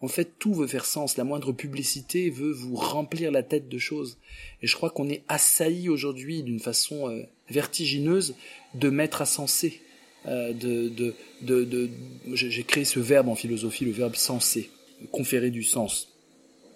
En 0.02 0.08
fait, 0.08 0.38
tout 0.38 0.54
veut 0.54 0.66
faire 0.66 0.84
sens. 0.84 1.16
La 1.16 1.24
moindre 1.24 1.52
publicité 1.52 2.28
veut 2.30 2.52
vous 2.52 2.76
remplir 2.76 3.30
la 3.30 3.42
tête 3.42 3.68
de 3.68 3.78
choses. 3.78 4.18
Et 4.62 4.66
je 4.66 4.76
crois 4.76 4.90
qu'on 4.90 5.08
est 5.08 5.24
assailli 5.28 5.88
aujourd'hui 5.88 6.42
d'une 6.42 6.60
façon 6.60 7.08
euh, 7.08 7.22
vertigineuse 7.48 8.34
de 8.74 8.90
mettre 8.90 9.22
à 9.22 9.26
senser 9.26 9.80
euh, 10.26 10.52
de, 10.52 10.88
de, 10.88 11.64
de, 11.64 11.90
j'ai 12.34 12.64
créé 12.64 12.84
ce 12.84 12.98
verbe 12.98 13.28
en 13.28 13.36
philosophie, 13.36 13.84
le 13.84 13.92
verbe 13.92 14.16
senser, 14.16 14.70
conférer 15.12 15.50
du 15.50 15.62
sens. 15.62 16.08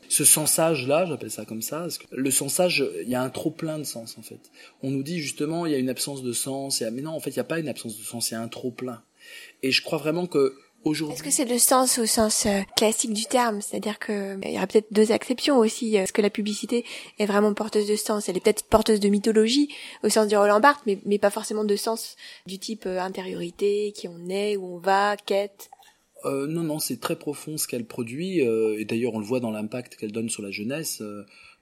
Ce 0.09 0.25
sensage-là, 0.25 1.07
j'appelle 1.07 1.31
ça 1.31 1.45
comme 1.45 1.63
ça, 1.63 1.87
le 2.11 2.31
sensage, 2.31 2.85
il 3.03 3.09
y 3.09 3.15
a 3.15 3.23
un 3.23 3.31
trop 3.31 3.51
plein 3.51 3.79
de 3.79 3.85
sens 3.85 4.19
en 4.19 4.23
fait. 4.23 4.41
On 4.83 4.91
nous 4.91 5.03
dit 5.03 5.21
justement, 5.21 5.67
il 5.67 5.73
y 5.73 5.75
a 5.75 5.79
une 5.79 5.89
absence 5.89 6.23
de 6.23 6.33
sens, 6.33 6.83
mais 6.93 7.03
non, 7.03 7.13
en 7.13 7.21
fait, 7.21 7.31
il 7.31 7.35
n'y 7.35 7.41
a 7.41 7.45
pas 7.45 7.59
une 7.59 7.69
absence 7.69 7.97
de 7.97 8.03
sens, 8.03 8.31
il 8.31 8.35
y 8.35 8.37
a 8.37 8.41
un 8.41 8.49
trop 8.49 8.71
plein. 8.71 9.03
Et 9.63 9.73
je 9.73 9.83
crois 9.83 9.99
vraiment 9.99 10.27
que 10.27 10.57
est-ce 10.85 11.23
que 11.23 11.31
c'est 11.31 11.45
le 11.45 11.59
sens 11.59 11.99
au 11.99 12.07
sens 12.07 12.47
euh, 12.47 12.61
classique 12.75 13.13
du 13.13 13.27
terme? 13.27 13.61
C'est-à-dire 13.61 13.99
que 13.99 14.13
euh, 14.13 14.37
il 14.45 14.53
y 14.53 14.57
aura 14.57 14.67
peut-être 14.67 14.91
deux 14.93 15.13
exceptions 15.13 15.59
aussi. 15.59 15.95
Est-ce 15.95 16.13
que 16.13 16.23
la 16.23 16.31
publicité 16.31 16.87
est 17.19 17.27
vraiment 17.27 17.53
porteuse 17.53 17.87
de 17.87 17.97
sens 17.97 18.29
Elle 18.29 18.39
est 18.39 18.41
peut-être 18.41 18.65
porteuse 18.65 18.99
de 18.99 19.09
mythologie 19.09 19.69
au 20.03 20.09
sens 20.09 20.27
du 20.27 20.37
Roland 20.37 20.61
Barthes, 20.61 20.83
mais, 20.87 20.99
mais 21.05 21.19
pas 21.19 21.31
forcément 21.31 21.65
de 21.65 21.77
sens 21.77 22.17
du 22.47 22.59
type 22.59 22.85
euh, 22.87 22.99
intériorité, 23.01 23.93
qui 23.95 24.09
on 24.09 24.31
est, 24.31 24.57
où 24.57 24.77
on 24.77 24.79
va, 24.79 25.17
quête. 25.19 25.71
Euh, 26.25 26.47
non, 26.47 26.63
non, 26.63 26.79
c'est 26.79 26.99
très 26.99 27.17
profond 27.17 27.59
ce 27.59 27.67
qu'elle 27.67 27.85
produit, 27.87 28.41
et 28.41 28.85
d'ailleurs 28.85 29.15
on 29.15 29.21
le 29.21 29.25
voit 29.25 29.41
dans 29.41 29.51
l'impact 29.51 29.97
qu'elle 29.97 30.13
donne 30.13 30.29
sur 30.29 30.43
la 30.43 30.51
jeunesse. 30.51 31.03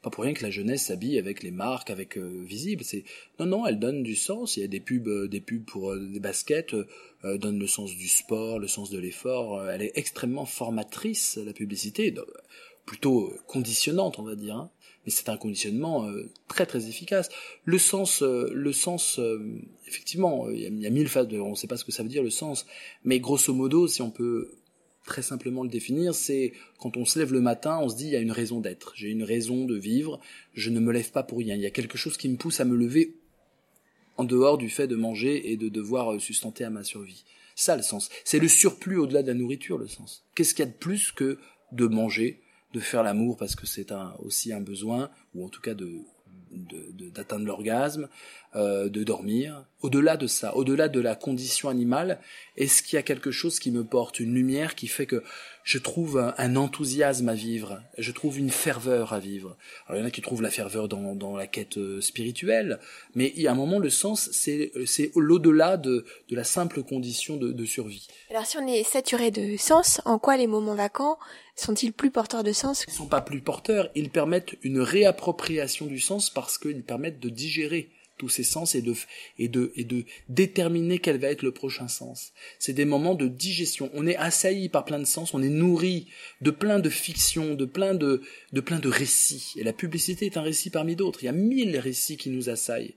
Pas 0.03 0.11
pour 0.11 0.25
rien 0.25 0.33
que 0.33 0.45
la 0.45 0.51
jeunesse 0.51 0.87
s'habille 0.87 1.19
avec 1.19 1.43
les 1.43 1.51
marques, 1.51 1.91
avec 1.91 2.17
visible. 2.17 2.85
C'est 2.85 3.05
non, 3.41 3.47
non, 3.47 3.67
elle 3.67 3.79
donne 3.79 4.03
du 4.03 4.15
sens. 4.15 4.57
Il 4.57 4.61
y 4.61 4.65
a 4.65 4.69
des 4.69 4.81
pubs, 4.81 5.29
des 5.29 5.41
pubs 5.41 5.65
pour 5.65 5.97
des 5.97 6.21
baskets 6.21 6.75
euh, 7.25 7.37
donne 7.37 7.59
le 7.59 7.67
sens 7.67 7.97
du 7.97 8.07
sport, 8.07 8.61
le 8.61 8.69
sens 8.69 8.91
de 8.91 8.99
l'effort. 8.99 9.59
Euh, 9.59 9.71
elle 9.71 9.83
est 9.83 9.93
extrêmement 9.97 10.45
formatrice, 10.45 11.37
la 11.45 11.53
publicité, 11.53 12.15
plutôt 12.87 13.33
conditionnante, 13.49 14.21
on 14.21 14.23
va 14.23 14.37
dire. 14.37 14.57
Hein. 14.57 14.71
Mais 15.05 15.11
c'est 15.11 15.29
un 15.29 15.37
conditionnement 15.37 16.07
euh, 16.07 16.31
très 16.47 16.65
très 16.65 16.87
efficace. 16.89 17.29
Le 17.65 17.79
sens, 17.79 18.23
le 18.23 18.73
sens, 18.73 19.21
effectivement, 19.89 20.49
il 20.49 20.81
y, 20.81 20.87
a 20.87 20.91
mille 20.91 21.09
phases 21.09 21.27
de, 21.27 21.41
on 21.41 21.51
ne 21.51 21.55
sait 21.57 21.67
pas 21.67 21.77
ce 21.77 21.85
que 21.85 21.93
ça 21.93 22.05
veut 22.05 22.09
dire 22.09 22.23
le 22.23 22.31
sens, 22.31 22.67
mais 23.03 23.19
grosso 23.19 23.53
modo, 23.53 23.89
si 23.89 24.01
on 24.01 24.11
peut 24.11 24.53
très 25.09 25.23
simplement 25.23 25.65
le 25.65 25.69
définir, 25.69 26.15
c'est 26.15 26.53
quand 26.79 26.97
on 26.97 27.05
se 27.05 27.19
lève 27.19 27.33
le 27.33 27.41
matin, 27.41 27.79
on 27.83 27.89
se 27.89 27.97
dit 27.97 28.05
il 28.05 28.13
y 28.13 28.17
a 28.17 28.21
une 28.21 28.31
raison 28.31 28.61
d'être, 28.61 28.93
j'ai 28.95 29.09
une 29.09 29.25
raison 29.25 29.65
de 29.65 29.77
vivre, 29.77 30.21
je 30.55 30.71
ne 30.71 30.79
me 30.79 30.93
lève 30.93 31.11
pas 31.11 31.23
pour 31.23 31.39
rien, 31.39 31.57
il 31.57 31.63
y 31.63 31.67
a 31.67 31.71
quelque 31.71 31.99
chose 31.99 32.17
qui 32.17 32.29
me 32.29 32.37
pousse 32.37 32.61
à 32.61 32.65
me 32.65 32.77
lever 32.77 33.17
en 34.19 34.25
dehors 34.25 34.59
du 34.59 34.69
fait 34.69 34.87
de 34.87 34.97
manger 34.97 35.51
et 35.51 35.57
de 35.57 35.69
devoir 35.69 36.13
euh, 36.13 36.19
sustenter 36.19 36.65
à 36.65 36.71
ma 36.71 36.85
survie. 36.85 37.25
Ça 37.55 37.77
le 37.77 37.83
sens. 37.83 38.11
C'est 38.25 38.39
le 38.39 38.49
surplus 38.49 38.99
au-delà 38.99 39.23
de 39.23 39.29
la 39.29 39.35
nourriture, 39.35 39.79
le 39.79 39.89
sens. 39.89 40.25
Qu'est-ce 40.35 40.55
qu'il 40.55 40.65
y 40.65 40.69
a 40.69 40.71
de 40.71 40.77
plus 40.77 41.11
que 41.11 41.39
de 41.73 41.87
manger, 41.87 42.43
de 42.75 42.81
faire 42.81 43.03
l'amour 43.03 43.37
parce 43.37 43.57
que 43.57 43.67
c'est 43.67 43.93
un, 43.93 44.15
aussi 44.19 44.53
un 44.53 44.61
besoin, 44.61 45.11
ou 45.35 45.45
en 45.45 45.49
tout 45.49 45.61
cas 45.61 45.75
de, 45.75 46.03
d'atteindre 47.15 47.47
l'orgasme, 47.47 48.09
euh, 48.57 48.89
de 48.89 49.05
dormir. 49.05 49.67
Au-delà 49.83 50.17
de 50.17 50.27
ça, 50.27 50.57
au-delà 50.57 50.89
de 50.89 51.01
la 51.01 51.15
condition 51.15 51.69
animale, 51.69 52.19
est-ce 52.57 52.83
qu'il 52.83 52.97
y 52.97 52.99
a 52.99 53.03
quelque 53.03 53.31
chose 53.31 53.59
qui 53.59 53.71
me 53.71 53.85
porte 53.85 54.21
une 54.21 54.33
lumière 54.33 54.75
qui 54.75 54.87
fait 54.87 55.05
que 55.05 55.23
je 55.65 55.77
trouve 55.77 56.33
un, 56.39 56.57
enthousiasme 56.57 57.29
à 57.29 57.35
vivre, 57.35 57.83
je 57.99 58.11
trouve 58.11 58.39
une 58.39 58.49
ferveur 58.49 59.13
à 59.13 59.19
vivre? 59.19 59.59
Alors 59.87 59.99
il 59.99 60.01
y 60.01 60.05
en 60.05 60.09
a 60.09 60.11
qui 60.11 60.23
trouvent 60.23 60.41
la 60.41 60.51
ferveur 60.51 60.89
dans, 60.89 61.15
dans 61.15 61.37
la 61.37 61.47
quête 61.47 61.77
euh, 61.77 62.01
spirituelle, 62.01 62.81
mais 63.15 63.35
il 63.37 63.43
y 63.43 63.49
a 63.49 63.53
un 63.53 63.55
moment 63.55 63.79
le 63.79 63.91
sens, 63.91 64.31
c'est 64.33 64.73
c'est 64.87 65.13
l'au-delà 65.15 65.77
de, 65.77 66.07
de 66.31 66.35
la 66.35 66.45
simple 66.45 66.83
condition 66.83 67.37
de, 67.37 67.53
de 67.53 67.65
survie. 67.67 68.09
Alors 68.31 68.47
si 68.47 68.57
on 68.57 68.67
est 68.67 68.83
saturé 68.83 69.31
de 69.31 69.59
sens, 69.59 70.01
en 70.07 70.19
quoi 70.19 70.39
les 70.39 70.47
moments 70.47 70.75
vacants 70.75 71.19
sont-ils 71.55 71.93
plus 71.93 72.11
porteurs 72.11 72.45
de 72.45 72.53
sens? 72.53 72.85
Ils 72.89 72.93
ne 72.93 72.97
sont 72.97 73.09
pas 73.09 73.21
plus 73.21 73.43
porteurs, 73.43 73.91
ils 73.95 74.09
permettent 74.09 74.57
une 74.63 74.81
réappropriation 74.81 75.85
du 75.85 76.01
sens 76.01 76.31
parce 76.31 76.57
qu'ils 76.57 76.83
permettent 76.83 77.21
de 77.21 77.29
digérer 77.29 77.91
tous 78.19 78.29
ces 78.29 78.43
sens 78.43 78.75
et 78.75 78.83
de, 78.83 78.95
et 79.39 79.49
de, 79.49 79.73
et 79.77 79.85
de 79.85 80.05
déterminer 80.29 80.99
quel 80.99 81.19
va 81.19 81.29
être 81.29 81.43
le 81.43 81.53
prochain 81.53 81.89
sens. 81.89 82.33
C'est 82.59 82.73
des 82.73 82.85
moments 82.85 83.15
de 83.15 83.29
digestion. 83.29 83.91
On 83.95 84.07
est 84.07 84.17
assailli 84.17 84.69
par 84.69 84.85
plein 84.85 84.99
de 84.99 85.07
sens, 85.07 85.33
on 85.33 85.43
est 85.43 85.49
nourri 85.49 86.09
de 86.41 86.51
plein 86.51 86.79
de 86.79 86.91
fictions, 86.91 87.55
de 87.55 87.65
plein 87.65 87.95
de, 87.95 88.23
de 88.53 88.61
plein 88.61 88.79
de 88.79 88.89
récits. 88.89 89.55
Et 89.57 89.65
la 89.65 89.73
publicité 89.73 90.27
est 90.27 90.37
un 90.37 90.43
récit 90.43 90.71
parmi 90.71 90.97
d'autres. 90.97 91.23
Il 91.23 91.27
y 91.27 91.31
a 91.31 91.33
mille 91.33 91.79
récits 91.79 92.17
qui 92.17 92.31
nous 92.31 92.51
assaillent. 92.51 92.95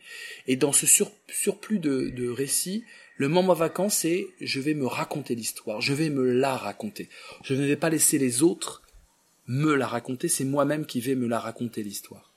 Et 0.47 0.55
dans 0.55 0.73
ce 0.73 0.85
surplus 1.29 1.79
de, 1.79 2.09
de 2.09 2.27
récits, 2.27 2.83
le 3.17 3.27
moment 3.27 3.53
vacant, 3.53 3.89
c'est 3.89 4.27
je 4.41 4.59
vais 4.59 4.73
me 4.73 4.87
raconter 4.87 5.35
l'histoire, 5.35 5.79
je 5.79 5.93
vais 5.93 6.09
me 6.09 6.23
la 6.23 6.57
raconter. 6.57 7.07
Je 7.43 7.53
ne 7.53 7.65
vais 7.65 7.75
pas 7.75 7.89
laisser 7.89 8.17
les 8.17 8.41
autres 8.41 8.81
me 9.47 9.75
la 9.75 9.87
raconter, 9.87 10.27
c'est 10.27 10.45
moi-même 10.45 10.85
qui 10.85 11.01
vais 11.01 11.15
me 11.15 11.27
la 11.27 11.39
raconter 11.39 11.83
l'histoire 11.83 12.30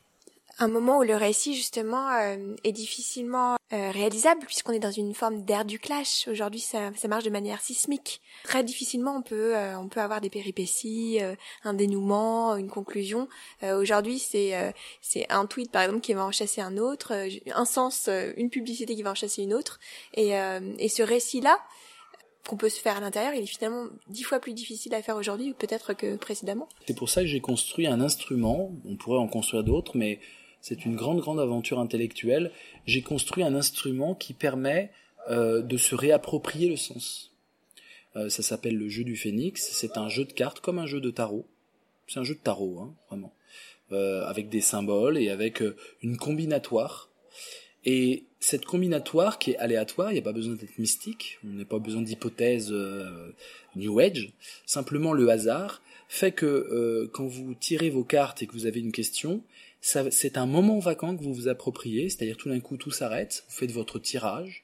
un 0.59 0.69
moment 0.69 0.99
où 0.99 1.03
le 1.03 1.17
récit 1.17 1.55
justement 1.55 2.11
euh, 2.12 2.55
est 2.64 2.73
difficilement 2.73 3.57
euh, 3.73 3.90
réalisable 3.90 4.45
puisqu'on 4.47 4.73
est 4.73 4.79
dans 4.79 4.90
une 4.90 5.14
forme 5.14 5.43
d'air 5.43 5.64
du 5.64 5.79
clash. 5.79 6.29
Aujourd'hui, 6.29 6.61
ça, 6.61 6.90
ça, 6.97 7.09
marche 7.09 7.25
de 7.25 7.31
manière 7.31 7.61
sismique. 7.61 8.21
Très 8.45 8.62
difficilement, 8.62 9.17
on 9.17 9.23
peut 9.23 9.57
euh, 9.57 9.79
on 9.79 9.88
peut 9.88 10.01
avoir 10.01 10.21
des 10.21 10.31
péripéties, 10.31 11.19
un 11.64 11.75
dénouement, 11.75 12.57
une 12.57 12.71
conclusion. 12.71 13.29
Aujourd'hui, 13.62 14.19
c'est 14.19 14.75
c'est 15.01 15.31
un 15.31 15.47
tweet 15.47 15.71
par 15.71 15.83
exemple 15.83 16.01
qui 16.01 16.14
va 16.14 16.25
en 16.25 16.33
chasser 16.33 16.61
un 16.61 16.77
autre, 16.77 17.12
un 17.55 17.64
sens, 17.64 18.09
une 18.37 18.51
publicité 18.51 18.95
qui 18.95 19.03
va 19.03 19.11
en 19.11 19.14
chasser 19.14 19.43
une 19.43 19.55
autre, 19.55 19.81
et 20.14 20.33
et 20.79 20.88
ce 20.88 21.03
récit-là 21.03 21.59
qu'on 22.47 22.57
peut 22.57 22.69
se 22.69 22.81
faire 22.81 22.97
à 22.97 23.01
l'intérieur, 23.01 23.35
il 23.35 23.43
est 23.43 23.47
finalement 23.47 23.87
dix 24.09 24.23
fois 24.23 24.38
plus 24.38 24.53
difficile 24.53 24.95
à 24.95 25.03
faire 25.03 25.17
aujourd'hui 25.17 25.55
peut-être 25.55 25.95
que 25.95 26.17
précédemment. 26.17 26.69
C'est 26.87 26.97
pour 26.97 27.09
ça 27.09 27.23
que 27.23 27.27
j'ai 27.27 27.40
construit 27.40 27.87
un 27.87 28.01
instrument, 28.01 28.71
on 28.85 28.97
pourrait 28.97 29.19
en 29.19 29.29
construire 29.29 29.64
d'autres, 29.64 29.97
mais 29.97 30.21
c'est 30.64 30.87
une 30.87 30.96
grande, 30.96 31.20
grande 31.20 31.40
aventure 31.40 31.79
intellectuelle. 31.79 32.50
J'ai 32.87 33.03
construit 33.03 33.44
un 33.44 33.55
instrument 33.55 34.14
qui 34.14 34.33
permet 34.33 34.90
euh, 35.29 35.61
de 35.61 35.77
se 35.77 35.94
réapproprier 35.94 36.70
le 36.70 36.77
sens. 36.79 37.33
Euh, 38.16 38.31
ça 38.31 38.42
s'appelle 38.42 38.79
le 38.79 38.88
jeu 38.88 39.05
du 39.05 39.14
phénix. 39.14 39.62
C'est 39.62 39.98
un 39.98 40.09
jeu 40.09 40.24
de 40.24 40.33
cartes 40.33 40.61
comme 40.61 40.79
un 40.79 40.87
jeu 40.87 41.03
de 41.03 41.11
tarot. 41.11 41.44
C'est 42.07 42.18
un 42.18 42.24
jeu 42.24 42.35
de 42.35 42.40
tarot, 42.40 42.79
hein, 42.81 42.94
vraiment. 43.11 43.35
Euh, 43.92 44.24
avec 44.24 44.48
des 44.48 44.62
symboles 44.62 45.18
et 45.18 45.29
avec 45.29 45.62
une 46.00 46.16
combinatoire. 46.16 47.11
Et 47.85 48.24
cette 48.40 48.64
combinatoire 48.64 49.38
qui 49.38 49.50
est 49.50 49.59
aléatoire, 49.59 50.12
il 50.12 50.14
n'y 50.14 50.20
a 50.20 50.22
pas 50.22 50.33
besoin 50.33 50.55
d'être 50.55 50.79
mystique, 50.79 51.40
on 51.44 51.48
n'a 51.48 51.66
pas 51.66 51.79
besoin 51.79 52.00
d'hypothèses 52.00 52.74
New 53.77 53.98
Age, 53.98 54.33
simplement 54.64 55.12
le 55.12 55.29
hasard 55.29 55.83
fait 56.09 56.33
que 56.33 57.11
quand 57.12 57.27
vous 57.27 57.55
tirez 57.55 57.90
vos 57.90 58.05
cartes 58.05 58.42
et 58.42 58.46
que 58.46 58.53
vous 58.53 58.64
avez 58.64 58.81
une 58.81 58.92
question, 58.92 59.42
c'est 59.85 60.38
un 60.38 60.47
moment 60.47 60.79
vacant 60.79 61.14
que 61.14 61.23
vous 61.23 61.35
vous 61.35 61.49
appropriez, 61.49 62.09
c'est-à-dire 62.09 62.38
tout 62.38 62.49
d'un 62.49 62.61
coup 62.61 62.79
tout 62.79 62.90
s'arrête, 62.90 63.44
vous 63.49 63.55
faites 63.55 63.70
votre 63.70 63.99
tirage, 63.99 64.62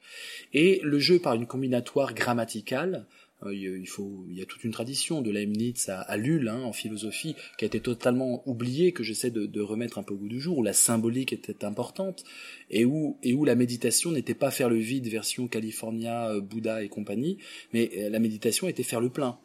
et 0.51 0.79
le 0.83 0.97
jeu 0.97 1.19
par 1.19 1.35
une 1.35 1.45
combinatoire 1.45 2.15
grammaticale, 2.15 3.05
euh, 3.43 3.53
il 3.53 3.87
faut, 3.87 4.25
il 4.29 4.37
y 4.37 4.41
a 4.41 4.45
toute 4.45 4.63
une 4.63 4.71
tradition 4.71 5.21
de 5.21 5.31
Leibniz 5.31 5.89
à, 5.89 6.01
à 6.01 6.17
Lull 6.17 6.47
hein, 6.47 6.61
en 6.61 6.73
philosophie 6.73 7.35
qui 7.57 7.65
a 7.65 7.67
été 7.67 7.79
totalement 7.79 8.47
oubliée, 8.47 8.91
que 8.91 9.03
j'essaie 9.03 9.31
de, 9.31 9.61
remettre 9.61 9.99
un 9.99 10.03
peu 10.03 10.13
au 10.13 10.17
goût 10.17 10.27
du 10.27 10.39
jour, 10.39 10.57
où 10.57 10.63
la 10.63 10.73
symbolique 10.73 11.33
était 11.33 11.65
importante 11.65 12.23
et 12.71 12.83
où 12.83 13.17
et 13.21 13.33
où 13.33 13.45
la 13.45 13.55
méditation 13.55 14.11
n'était 14.11 14.33
pas 14.33 14.49
faire 14.49 14.69
le 14.69 14.77
vide 14.77 15.07
version 15.07 15.47
California, 15.47 16.29
euh, 16.29 16.41
Bouddha 16.41 16.83
et 16.83 16.89
compagnie, 16.89 17.37
mais 17.73 17.91
euh, 17.97 18.09
la 18.09 18.19
méditation 18.19 18.67
était 18.67 18.83
faire 18.83 19.01
le 19.01 19.09
plein, 19.09 19.37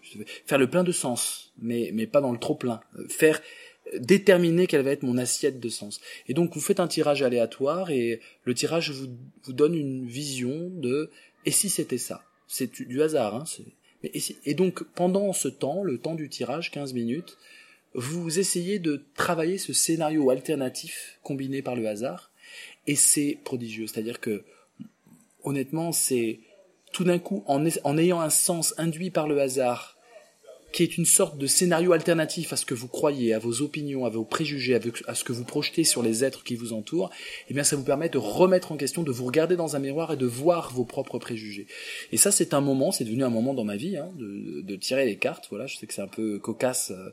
faire 0.46 0.58
le 0.58 0.70
plein 0.70 0.84
de 0.84 0.92
sens, 0.92 1.52
mais 1.58 1.90
mais 1.92 2.06
pas 2.06 2.22
dans 2.22 2.32
le 2.32 2.38
trop 2.38 2.54
plein, 2.54 2.80
faire 3.08 3.40
déterminer 3.98 4.66
quelle 4.66 4.82
va 4.82 4.92
être 4.92 5.02
mon 5.02 5.18
assiette 5.18 5.60
de 5.60 5.68
sens. 5.68 6.00
Et 6.28 6.34
donc 6.34 6.54
vous 6.54 6.60
faites 6.60 6.80
un 6.80 6.88
tirage 6.88 7.22
aléatoire 7.22 7.90
et 7.90 8.20
le 8.44 8.54
tirage 8.54 8.90
vous, 8.90 9.08
vous 9.44 9.52
donne 9.52 9.74
une 9.74 10.06
vision 10.06 10.70
de 10.70 11.10
et 11.44 11.50
si 11.50 11.68
c'était 11.68 11.98
ça? 11.98 12.24
C'est 12.48 12.80
du, 12.80 13.02
hasard. 13.02 13.34
Hein, 13.34 13.44
et, 14.02 14.20
et, 14.44 14.54
donc 14.54 14.84
pendant 14.94 15.32
ce 15.32 15.48
temps, 15.48 15.82
le 15.82 15.98
temps 15.98 16.14
du 16.14 16.28
tirage, 16.28 16.70
15 16.70 16.92
minutes, 16.92 17.38
vous 17.94 18.38
essayez 18.38 18.78
de 18.78 19.04
travailler 19.14 19.58
ce 19.58 19.72
scénario 19.72 20.30
alternatif 20.30 21.18
combiné 21.22 21.62
par 21.62 21.76
le 21.76 21.88
hasard 21.88 22.30
et 22.86 22.94
c'est 22.94 23.38
prodigieux. 23.44 23.86
C'est-à-dire 23.86 24.20
que 24.20 24.44
honnêtement, 25.42 25.92
c'est 25.92 26.40
tout 26.92 27.04
d'un 27.04 27.18
coup 27.18 27.42
en, 27.46 27.64
en 27.84 27.98
ayant 27.98 28.20
un 28.20 28.30
sens 28.30 28.74
induit 28.78 29.10
par 29.10 29.28
le 29.28 29.40
hasard 29.40 29.95
qui 30.76 30.82
est 30.82 30.98
une 30.98 31.06
sorte 31.06 31.38
de 31.38 31.46
scénario 31.46 31.92
alternatif 31.92 32.52
à 32.52 32.56
ce 32.56 32.66
que 32.66 32.74
vous 32.74 32.86
croyez, 32.86 33.32
à 33.32 33.38
vos 33.38 33.62
opinions, 33.62 34.04
à 34.04 34.10
vos 34.10 34.24
préjugés, 34.24 34.78
à 35.06 35.14
ce 35.14 35.24
que 35.24 35.32
vous 35.32 35.44
projetez 35.44 35.84
sur 35.84 36.02
les 36.02 36.22
êtres 36.22 36.44
qui 36.44 36.54
vous 36.54 36.74
entourent, 36.74 37.08
eh 37.48 37.54
bien 37.54 37.64
ça 37.64 37.76
vous 37.76 37.82
permet 37.82 38.10
de 38.10 38.18
remettre 38.18 38.72
en 38.72 38.76
question, 38.76 39.02
de 39.02 39.10
vous 39.10 39.24
regarder 39.24 39.56
dans 39.56 39.74
un 39.74 39.78
miroir 39.78 40.12
et 40.12 40.18
de 40.18 40.26
voir 40.26 40.70
vos 40.74 40.84
propres 40.84 41.18
préjugés. 41.18 41.66
Et 42.12 42.18
ça 42.18 42.30
c'est 42.30 42.52
un 42.52 42.60
moment, 42.60 42.92
c'est 42.92 43.04
devenu 43.04 43.24
un 43.24 43.30
moment 43.30 43.54
dans 43.54 43.64
ma 43.64 43.76
vie, 43.76 43.96
hein, 43.96 44.12
de, 44.18 44.60
de, 44.60 44.76
tirer 44.76 45.06
les 45.06 45.16
cartes. 45.16 45.46
Voilà, 45.48 45.66
je 45.66 45.78
sais 45.78 45.86
que 45.86 45.94
c'est 45.94 46.02
un 46.02 46.08
peu 46.08 46.38
cocasse 46.38 46.90
euh, 46.90 47.08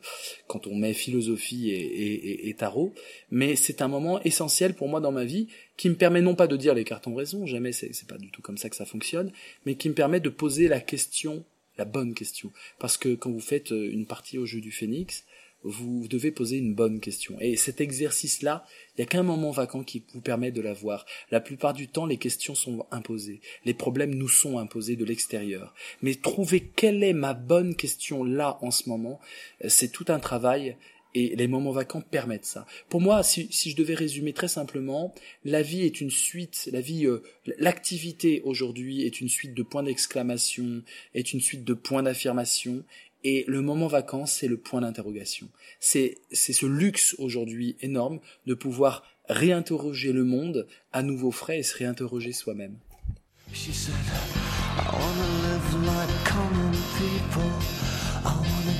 quand 0.47 0.67
on 0.67 0.75
met 0.75 0.93
philosophie 0.93 1.69
et, 1.69 1.77
et, 1.77 2.49
et 2.49 2.53
tarot, 2.55 2.93
mais 3.31 3.55
c'est 3.55 3.81
un 3.81 3.87
moment 3.87 4.21
essentiel 4.23 4.73
pour 4.73 4.89
moi 4.89 4.99
dans 4.99 5.13
ma 5.13 5.23
vie 5.23 5.47
qui 5.77 5.87
me 5.89 5.95
permet 5.95 6.19
non 6.19 6.35
pas 6.35 6.47
de 6.47 6.57
dire 6.57 6.73
les 6.73 6.83
cartes 6.83 7.07
ont 7.07 7.15
raison, 7.15 7.45
jamais 7.45 7.71
c'est 7.71 8.07
pas 8.09 8.17
du 8.17 8.29
tout 8.29 8.41
comme 8.41 8.57
ça 8.57 8.69
que 8.69 8.75
ça 8.75 8.83
fonctionne, 8.85 9.31
mais 9.65 9.75
qui 9.75 9.87
me 9.87 9.95
permet 9.95 10.19
de 10.19 10.27
poser 10.29 10.67
la 10.67 10.81
question 10.81 11.45
la 11.77 11.85
bonne 11.85 12.13
question. 12.13 12.51
Parce 12.79 12.97
que 12.97 13.15
quand 13.15 13.31
vous 13.31 13.39
faites 13.39 13.71
euh, 13.71 13.91
une 13.91 14.05
partie 14.05 14.37
au 14.37 14.45
jeu 14.45 14.61
du 14.61 14.71
phénix, 14.71 15.25
vous 15.63 16.07
devez 16.07 16.31
poser 16.31 16.57
une 16.57 16.75
bonne 16.75 16.99
question. 16.99 17.37
Et 17.39 17.55
cet 17.55 17.79
exercice-là, 17.79 18.65
il 18.89 19.01
n'y 19.01 19.03
a 19.03 19.07
qu'un 19.07 19.23
moment 19.23 19.51
vacant 19.51 19.83
qui 19.83 20.03
vous 20.13 20.21
permet 20.21 20.51
de 20.51 20.61
l'avoir. 20.61 21.05
La 21.31 21.39
plupart 21.39 21.73
du 21.73 21.87
temps, 21.87 22.05
les 22.05 22.17
questions 22.17 22.55
sont 22.55 22.85
imposées. 22.91 23.39
Les 23.65 23.73
problèmes 23.73 24.13
nous 24.13 24.27
sont 24.27 24.57
imposés 24.57 24.95
de 24.95 25.05
l'extérieur. 25.05 25.73
Mais 26.01 26.15
trouver 26.15 26.61
quelle 26.61 27.03
est 27.03 27.13
ma 27.13 27.33
bonne 27.33 27.75
question 27.75 28.23
là 28.23 28.57
en 28.61 28.71
ce 28.71 28.89
moment, 28.89 29.19
euh, 29.63 29.69
c'est 29.69 29.91
tout 29.91 30.05
un 30.09 30.19
travail 30.19 30.77
et 31.15 31.35
les 31.35 31.47
moments 31.47 31.71
vacants 31.71 32.01
permettent 32.01 32.45
ça. 32.45 32.65
Pour 32.89 33.01
moi, 33.01 33.23
si, 33.23 33.47
si, 33.51 33.71
je 33.71 33.75
devais 33.75 33.93
résumer 33.93 34.33
très 34.33 34.47
simplement, 34.47 35.13
la 35.45 35.61
vie 35.61 35.81
est 35.81 36.01
une 36.01 36.11
suite, 36.11 36.69
la 36.71 36.81
vie, 36.81 37.05
euh, 37.05 37.21
l'activité 37.57 38.41
aujourd'hui 38.43 39.03
est 39.03 39.21
une 39.21 39.29
suite 39.29 39.53
de 39.53 39.63
points 39.63 39.83
d'exclamation, 39.83 40.81
est 41.13 41.33
une 41.33 41.41
suite 41.41 41.63
de 41.63 41.73
points 41.73 42.03
d'affirmation, 42.03 42.83
et 43.23 43.45
le 43.47 43.61
moment 43.61 43.87
vacant, 43.87 44.25
c'est 44.25 44.47
le 44.47 44.57
point 44.57 44.81
d'interrogation. 44.81 45.47
C'est, 45.79 46.17
c'est 46.31 46.51
ce 46.51 46.65
luxe 46.65 47.15
aujourd'hui 47.19 47.77
énorme 47.81 48.19
de 48.45 48.53
pouvoir 48.53 49.03
réinterroger 49.29 50.11
le 50.11 50.25
monde 50.25 50.67
à 50.91 51.03
nouveau 51.03 51.31
frais 51.31 51.59
et 51.59 51.63
se 51.63 51.77
réinterroger 51.77 52.33
soi-même. 52.33 52.75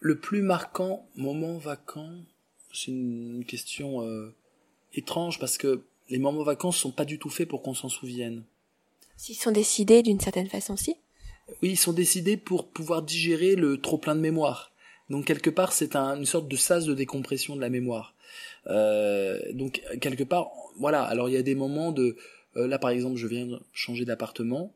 Le 0.00 0.18
plus 0.18 0.42
marquant 0.42 1.06
moment 1.16 1.58
vacant, 1.58 2.10
c'est 2.72 2.90
une 2.92 3.44
question 3.46 4.02
euh, 4.02 4.34
étrange 4.94 5.38
parce 5.38 5.58
que 5.58 5.82
les 6.08 6.18
moments 6.18 6.44
vacants 6.44 6.72
sont 6.72 6.92
pas 6.92 7.04
du 7.04 7.18
tout 7.18 7.30
faits 7.30 7.48
pour 7.48 7.62
qu'on 7.62 7.74
s'en 7.74 7.88
souvienne. 7.88 8.44
S'ils 9.16 9.36
sont 9.36 9.50
décidés 9.50 10.02
d'une 10.02 10.20
certaine 10.20 10.48
façon, 10.48 10.76
si 10.76 10.96
Oui, 11.62 11.70
ils 11.70 11.76
sont 11.76 11.92
décidés 11.92 12.36
pour 12.36 12.68
pouvoir 12.68 13.02
digérer 13.02 13.56
le 13.56 13.80
trop 13.80 13.98
plein 13.98 14.14
de 14.14 14.20
mémoire. 14.20 14.72
Donc 15.10 15.24
quelque 15.24 15.50
part, 15.50 15.72
c'est 15.72 15.96
une 15.96 16.26
sorte 16.26 16.48
de 16.48 16.56
sas 16.56 16.84
de 16.84 16.94
décompression 16.94 17.56
de 17.56 17.60
la 17.60 17.70
mémoire. 17.70 18.14
Euh, 18.68 19.40
donc 19.52 19.82
quelque 20.00 20.24
part, 20.24 20.50
voilà. 20.76 21.02
Alors 21.02 21.28
il 21.28 21.32
y 21.32 21.38
a 21.38 21.42
des 21.42 21.54
moments 21.54 21.92
de, 21.92 22.16
euh, 22.56 22.68
là 22.68 22.78
par 22.78 22.90
exemple, 22.90 23.16
je 23.16 23.26
viens 23.26 23.46
de 23.46 23.60
changer 23.72 24.04
d'appartement, 24.04 24.72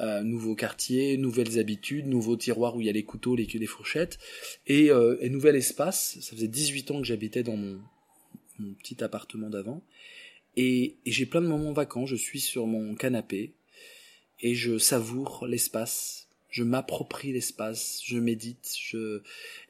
euh, 0.00 0.22
nouveau 0.22 0.54
quartier, 0.54 1.16
nouvelles 1.16 1.58
habitudes, 1.58 2.06
nouveau 2.06 2.36
tiroir 2.36 2.76
où 2.76 2.80
il 2.80 2.86
y 2.86 2.90
a 2.90 2.92
les 2.92 3.04
couteaux, 3.04 3.34
les, 3.34 3.46
les 3.46 3.66
fourchettes, 3.66 4.18
et, 4.66 4.90
euh, 4.90 5.16
et 5.20 5.30
nouvel 5.30 5.56
espace. 5.56 6.18
Ça 6.20 6.36
faisait 6.36 6.48
18 6.48 6.90
ans 6.90 6.98
que 7.00 7.06
j'habitais 7.06 7.42
dans 7.42 7.56
mon, 7.56 7.80
mon 8.58 8.74
petit 8.74 9.02
appartement 9.02 9.50
d'avant. 9.50 9.82
Et, 10.56 10.96
j'ai 11.04 11.26
plein 11.26 11.42
de 11.42 11.46
moments 11.46 11.72
vacants, 11.72 12.06
je 12.06 12.16
suis 12.16 12.40
sur 12.40 12.66
mon 12.66 12.94
canapé 12.94 13.54
et 14.40 14.54
je 14.54 14.78
savoure 14.78 15.46
l'espace, 15.46 16.28
je 16.50 16.62
m'approprie 16.62 17.32
l'espace, 17.32 18.00
je 18.04 18.18
médite, 18.18 18.74
je 18.78 19.22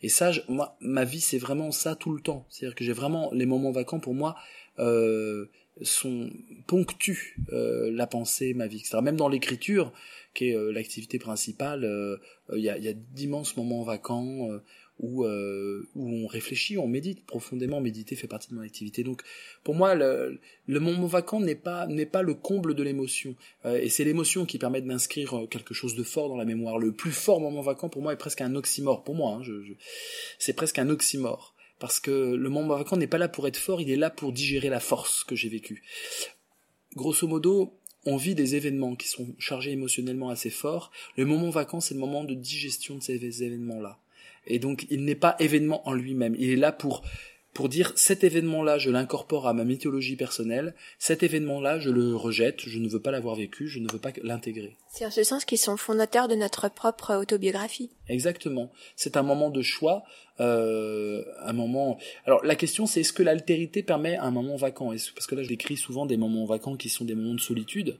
et 0.02 0.08
ça, 0.08 0.30
moi, 0.48 0.76
ma 0.80 1.04
vie 1.04 1.20
c'est 1.20 1.38
vraiment 1.38 1.72
ça 1.72 1.96
tout 1.96 2.12
le 2.12 2.20
temps. 2.20 2.46
C'est-à-dire 2.50 2.76
que 2.76 2.84
j'ai 2.84 2.92
vraiment 2.92 3.32
les 3.32 3.46
moments 3.46 3.72
vacants 3.72 4.00
pour 4.00 4.14
moi 4.14 4.36
euh, 4.78 5.46
sont 5.82 6.30
ponctuent 6.66 7.36
euh, 7.52 7.90
la 7.92 8.06
pensée, 8.06 8.54
ma 8.54 8.66
vie, 8.66 8.78
etc. 8.78 8.98
Même 9.02 9.16
dans 9.16 9.28
l'écriture, 9.28 9.92
qui 10.34 10.50
est 10.50 10.56
euh, 10.56 10.70
l'activité 10.72 11.18
principale, 11.18 11.84
euh, 11.84 12.16
il 12.54 12.60
y 12.62 12.68
a, 12.68 12.74
a 12.74 12.92
d'immenses 12.92 13.56
moments 13.56 13.82
vacants 13.82 14.48
où, 14.98 15.24
euh, 15.24 15.86
où 15.94 16.08
on 16.08 16.26
réfléchit, 16.26 16.78
on 16.78 16.86
médite 16.86 17.24
profondément. 17.26 17.80
Méditer 17.80 18.16
fait 18.16 18.26
partie 18.26 18.50
de 18.50 18.54
mon 18.54 18.62
activité. 18.62 19.02
Donc, 19.02 19.22
pour 19.62 19.74
moi, 19.74 19.94
le, 19.94 20.40
le 20.66 20.80
moment 20.80 21.06
vacant 21.06 21.40
n'est 21.40 21.54
pas 21.54 21.86
n'est 21.86 22.06
pas 22.06 22.22
le 22.22 22.34
comble 22.34 22.74
de 22.74 22.82
l'émotion, 22.82 23.34
euh, 23.64 23.78
et 23.78 23.88
c'est 23.88 24.04
l'émotion 24.04 24.46
qui 24.46 24.58
permet 24.58 24.80
d'inscrire 24.80 25.36
euh, 25.38 25.46
quelque 25.46 25.74
chose 25.74 25.94
de 25.94 26.02
fort 26.02 26.28
dans 26.28 26.36
la 26.36 26.44
mémoire. 26.44 26.78
Le 26.78 26.92
plus 26.92 27.12
fort 27.12 27.40
moment 27.40 27.62
vacant 27.62 27.88
pour 27.88 28.02
moi 28.02 28.12
est 28.12 28.18
presque 28.18 28.40
un 28.40 28.54
oxymore. 28.54 29.04
Pour 29.04 29.14
moi, 29.14 29.34
hein, 29.34 29.42
je, 29.42 29.62
je... 29.62 29.72
c'est 30.38 30.54
presque 30.54 30.78
un 30.78 30.88
oxymore 30.88 31.54
parce 31.78 32.00
que 32.00 32.34
le 32.34 32.48
moment 32.48 32.76
vacant 32.76 32.96
n'est 32.96 33.06
pas 33.06 33.18
là 33.18 33.28
pour 33.28 33.46
être 33.46 33.56
fort, 33.56 33.80
il 33.80 33.90
est 33.90 33.96
là 33.96 34.10
pour 34.10 34.32
digérer 34.32 34.68
la 34.68 34.80
force 34.80 35.24
que 35.24 35.36
j'ai 35.36 35.48
vécue. 35.48 35.82
Grosso 36.94 37.26
modo, 37.26 37.74
on 38.06 38.16
vit 38.16 38.34
des 38.34 38.54
événements 38.54 38.94
qui 38.94 39.08
sont 39.08 39.34
chargés 39.38 39.72
émotionnellement 39.72 40.30
assez 40.30 40.50
forts. 40.50 40.90
Le 41.16 41.26
moment 41.26 41.50
vacant, 41.50 41.80
c'est 41.80 41.94
le 41.94 42.00
moment 42.00 42.24
de 42.24 42.34
digestion 42.34 42.96
de 42.96 43.02
ces 43.02 43.42
événements-là. 43.42 43.98
Et 44.46 44.58
donc, 44.58 44.86
il 44.90 45.04
n'est 45.04 45.16
pas 45.16 45.36
événement 45.40 45.86
en 45.88 45.92
lui-même. 45.92 46.36
Il 46.38 46.50
est 46.50 46.56
là 46.56 46.72
pour 46.72 47.02
pour 47.56 47.70
dire 47.70 47.94
cet 47.96 48.22
événement-là, 48.22 48.76
je 48.76 48.90
l'incorpore 48.90 49.48
à 49.48 49.54
ma 49.54 49.64
mythologie 49.64 50.14
personnelle, 50.14 50.74
cet 50.98 51.22
événement-là, 51.22 51.78
je 51.78 51.88
le 51.88 52.14
rejette, 52.14 52.60
je 52.60 52.78
ne 52.78 52.86
veux 52.86 53.00
pas 53.00 53.10
l'avoir 53.10 53.34
vécu, 53.34 53.66
je 53.66 53.78
ne 53.78 53.90
veux 53.90 53.98
pas 53.98 54.10
l'intégrer. 54.22 54.76
C'est 54.88 55.06
en 55.06 55.10
ce 55.10 55.24
sens 55.24 55.46
qu'ils 55.46 55.56
sont 55.56 55.78
fondateurs 55.78 56.28
de 56.28 56.34
notre 56.34 56.68
propre 56.68 57.16
autobiographie. 57.16 57.88
Exactement. 58.10 58.70
C'est 58.94 59.16
un 59.16 59.22
moment 59.22 59.48
de 59.48 59.62
choix, 59.62 60.04
euh, 60.38 61.24
un 61.40 61.54
moment. 61.54 61.96
Alors 62.26 62.44
la 62.44 62.56
question, 62.56 62.84
c'est 62.84 63.00
est-ce 63.00 63.14
que 63.14 63.22
l'altérité 63.22 63.82
permet 63.82 64.18
un 64.18 64.30
moment 64.30 64.56
vacant? 64.56 64.88
Parce 65.14 65.26
que 65.26 65.34
là, 65.34 65.42
je 65.42 65.48
décris 65.48 65.78
souvent 65.78 66.04
des 66.04 66.18
moments 66.18 66.44
vacants 66.44 66.76
qui 66.76 66.90
sont 66.90 67.06
des 67.06 67.14
moments 67.14 67.36
de 67.36 67.40
solitude, 67.40 67.98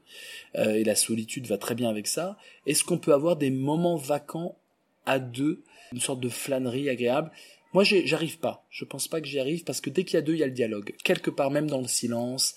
euh, 0.56 0.74
et 0.74 0.84
la 0.84 0.96
solitude 0.96 1.46
va 1.46 1.56
très 1.56 1.74
bien 1.74 1.88
avec 1.88 2.08
ça. 2.08 2.36
Est-ce 2.66 2.84
qu'on 2.84 2.98
peut 2.98 3.14
avoir 3.14 3.36
des 3.36 3.50
moments 3.50 3.96
vacants 3.96 4.58
à 5.06 5.18
deux? 5.18 5.62
Une 5.92 6.00
sorte 6.00 6.20
de 6.20 6.28
flânerie 6.28 6.90
agréable? 6.90 7.30
Moi, 7.72 7.84
j'arrive 7.84 8.38
pas. 8.38 8.66
Je 8.70 8.84
pense 8.84 9.08
pas 9.08 9.20
que 9.20 9.26
j'y 9.26 9.38
arrive 9.38 9.64
parce 9.64 9.80
que 9.80 9.90
dès 9.90 10.04
qu'il 10.04 10.14
y 10.14 10.18
a 10.18 10.22
deux, 10.22 10.34
il 10.34 10.38
y 10.38 10.42
a 10.42 10.46
le 10.46 10.52
dialogue. 10.52 10.94
Quelque 11.04 11.30
part, 11.30 11.50
même 11.50 11.68
dans 11.68 11.80
le 11.80 11.88
silence, 11.88 12.54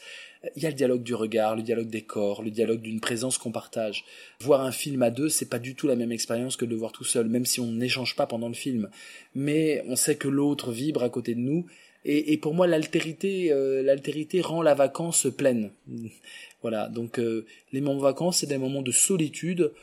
il 0.55 0.63
y 0.63 0.65
a 0.65 0.69
le 0.69 0.75
dialogue 0.75 1.03
du 1.03 1.13
regard, 1.13 1.55
le 1.55 1.61
dialogue 1.61 1.89
des 1.89 2.03
corps, 2.03 2.41
le 2.41 2.51
dialogue 2.51 2.81
d'une 2.81 3.01
présence 3.01 3.37
qu'on 3.37 3.51
partage. 3.51 4.05
Voir 4.39 4.61
un 4.61 4.71
film 4.71 5.03
à 5.03 5.09
deux, 5.09 5.27
c'est 5.27 5.49
pas 5.49 5.59
du 5.59 5.75
tout 5.75 5.87
la 5.87 5.95
même 5.95 6.11
expérience 6.11 6.55
que 6.55 6.65
de 6.65 6.69
le 6.69 6.77
voir 6.77 6.91
tout 6.91 7.03
seul, 7.03 7.27
même 7.27 7.45
si 7.45 7.59
on 7.59 7.71
n'échange 7.71 8.15
pas 8.15 8.27
pendant 8.27 8.47
le 8.47 8.53
film. 8.53 8.89
Mais 9.35 9.83
on 9.87 9.95
sait 9.95 10.15
que 10.15 10.27
l'autre 10.27 10.71
vibre 10.71 11.03
à 11.03 11.09
côté 11.09 11.35
de 11.35 11.41
nous. 11.41 11.65
Et, 12.05 12.37
pour 12.37 12.53
moi, 12.53 12.65
l'altérité, 12.65 13.51
euh, 13.51 13.83
l'altérité 13.83 14.39
rend 14.39 14.61
la 14.61 14.73
vacance 14.73 15.27
pleine. 15.37 15.71
voilà. 16.61 16.87
Donc, 16.87 17.19
euh, 17.19 17.45
les 17.73 17.81
moments 17.81 17.97
de 17.97 18.03
vacances, 18.03 18.37
c'est 18.37 18.47
des 18.47 18.57
moments 18.57 18.81
de 18.81 18.91
solitude 18.91 19.73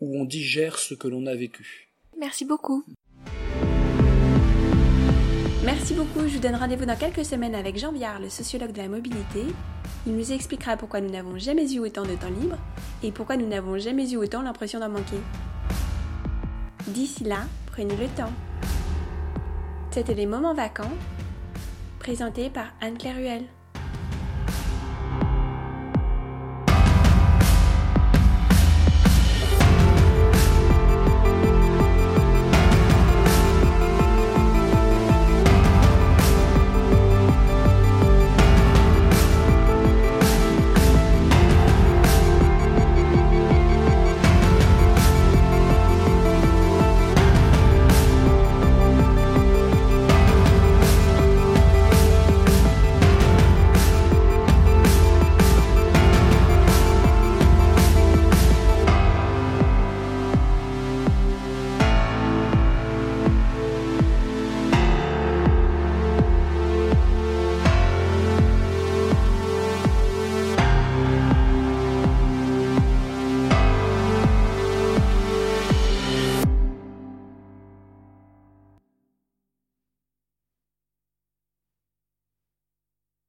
où 0.00 0.18
on 0.18 0.24
digère 0.24 0.78
ce 0.78 0.94
que 0.94 1.06
l'on 1.06 1.26
a 1.26 1.34
vécu. 1.34 1.88
Merci 2.18 2.46
beaucoup. 2.46 2.82
Merci 5.66 5.94
beaucoup, 5.94 6.20
je 6.28 6.34
vous 6.34 6.38
donne 6.38 6.54
rendez-vous 6.54 6.84
dans 6.84 6.94
quelques 6.94 7.24
semaines 7.24 7.56
avec 7.56 7.76
Jean 7.76 7.90
Viard, 7.90 8.20
le 8.20 8.28
sociologue 8.28 8.70
de 8.70 8.78
la 8.78 8.86
mobilité. 8.86 9.44
Il 10.06 10.16
nous 10.16 10.30
expliquera 10.30 10.76
pourquoi 10.76 11.00
nous 11.00 11.10
n'avons 11.10 11.38
jamais 11.38 11.74
eu 11.74 11.80
autant 11.80 12.04
de 12.04 12.14
temps 12.14 12.30
libre 12.40 12.56
et 13.02 13.10
pourquoi 13.10 13.36
nous 13.36 13.48
n'avons 13.48 13.76
jamais 13.76 14.08
eu 14.12 14.16
autant 14.16 14.42
l'impression 14.42 14.78
d'en 14.78 14.90
manquer. 14.90 15.18
D'ici 16.86 17.24
là, 17.24 17.38
prenez 17.72 17.96
le 17.96 18.06
temps. 18.06 18.32
C'était 19.90 20.14
les 20.14 20.26
moments 20.26 20.54
vacants, 20.54 20.92
présentés 21.98 22.48
par 22.48 22.66
Anne-Claire 22.80 23.16
Ruel. 23.16 23.42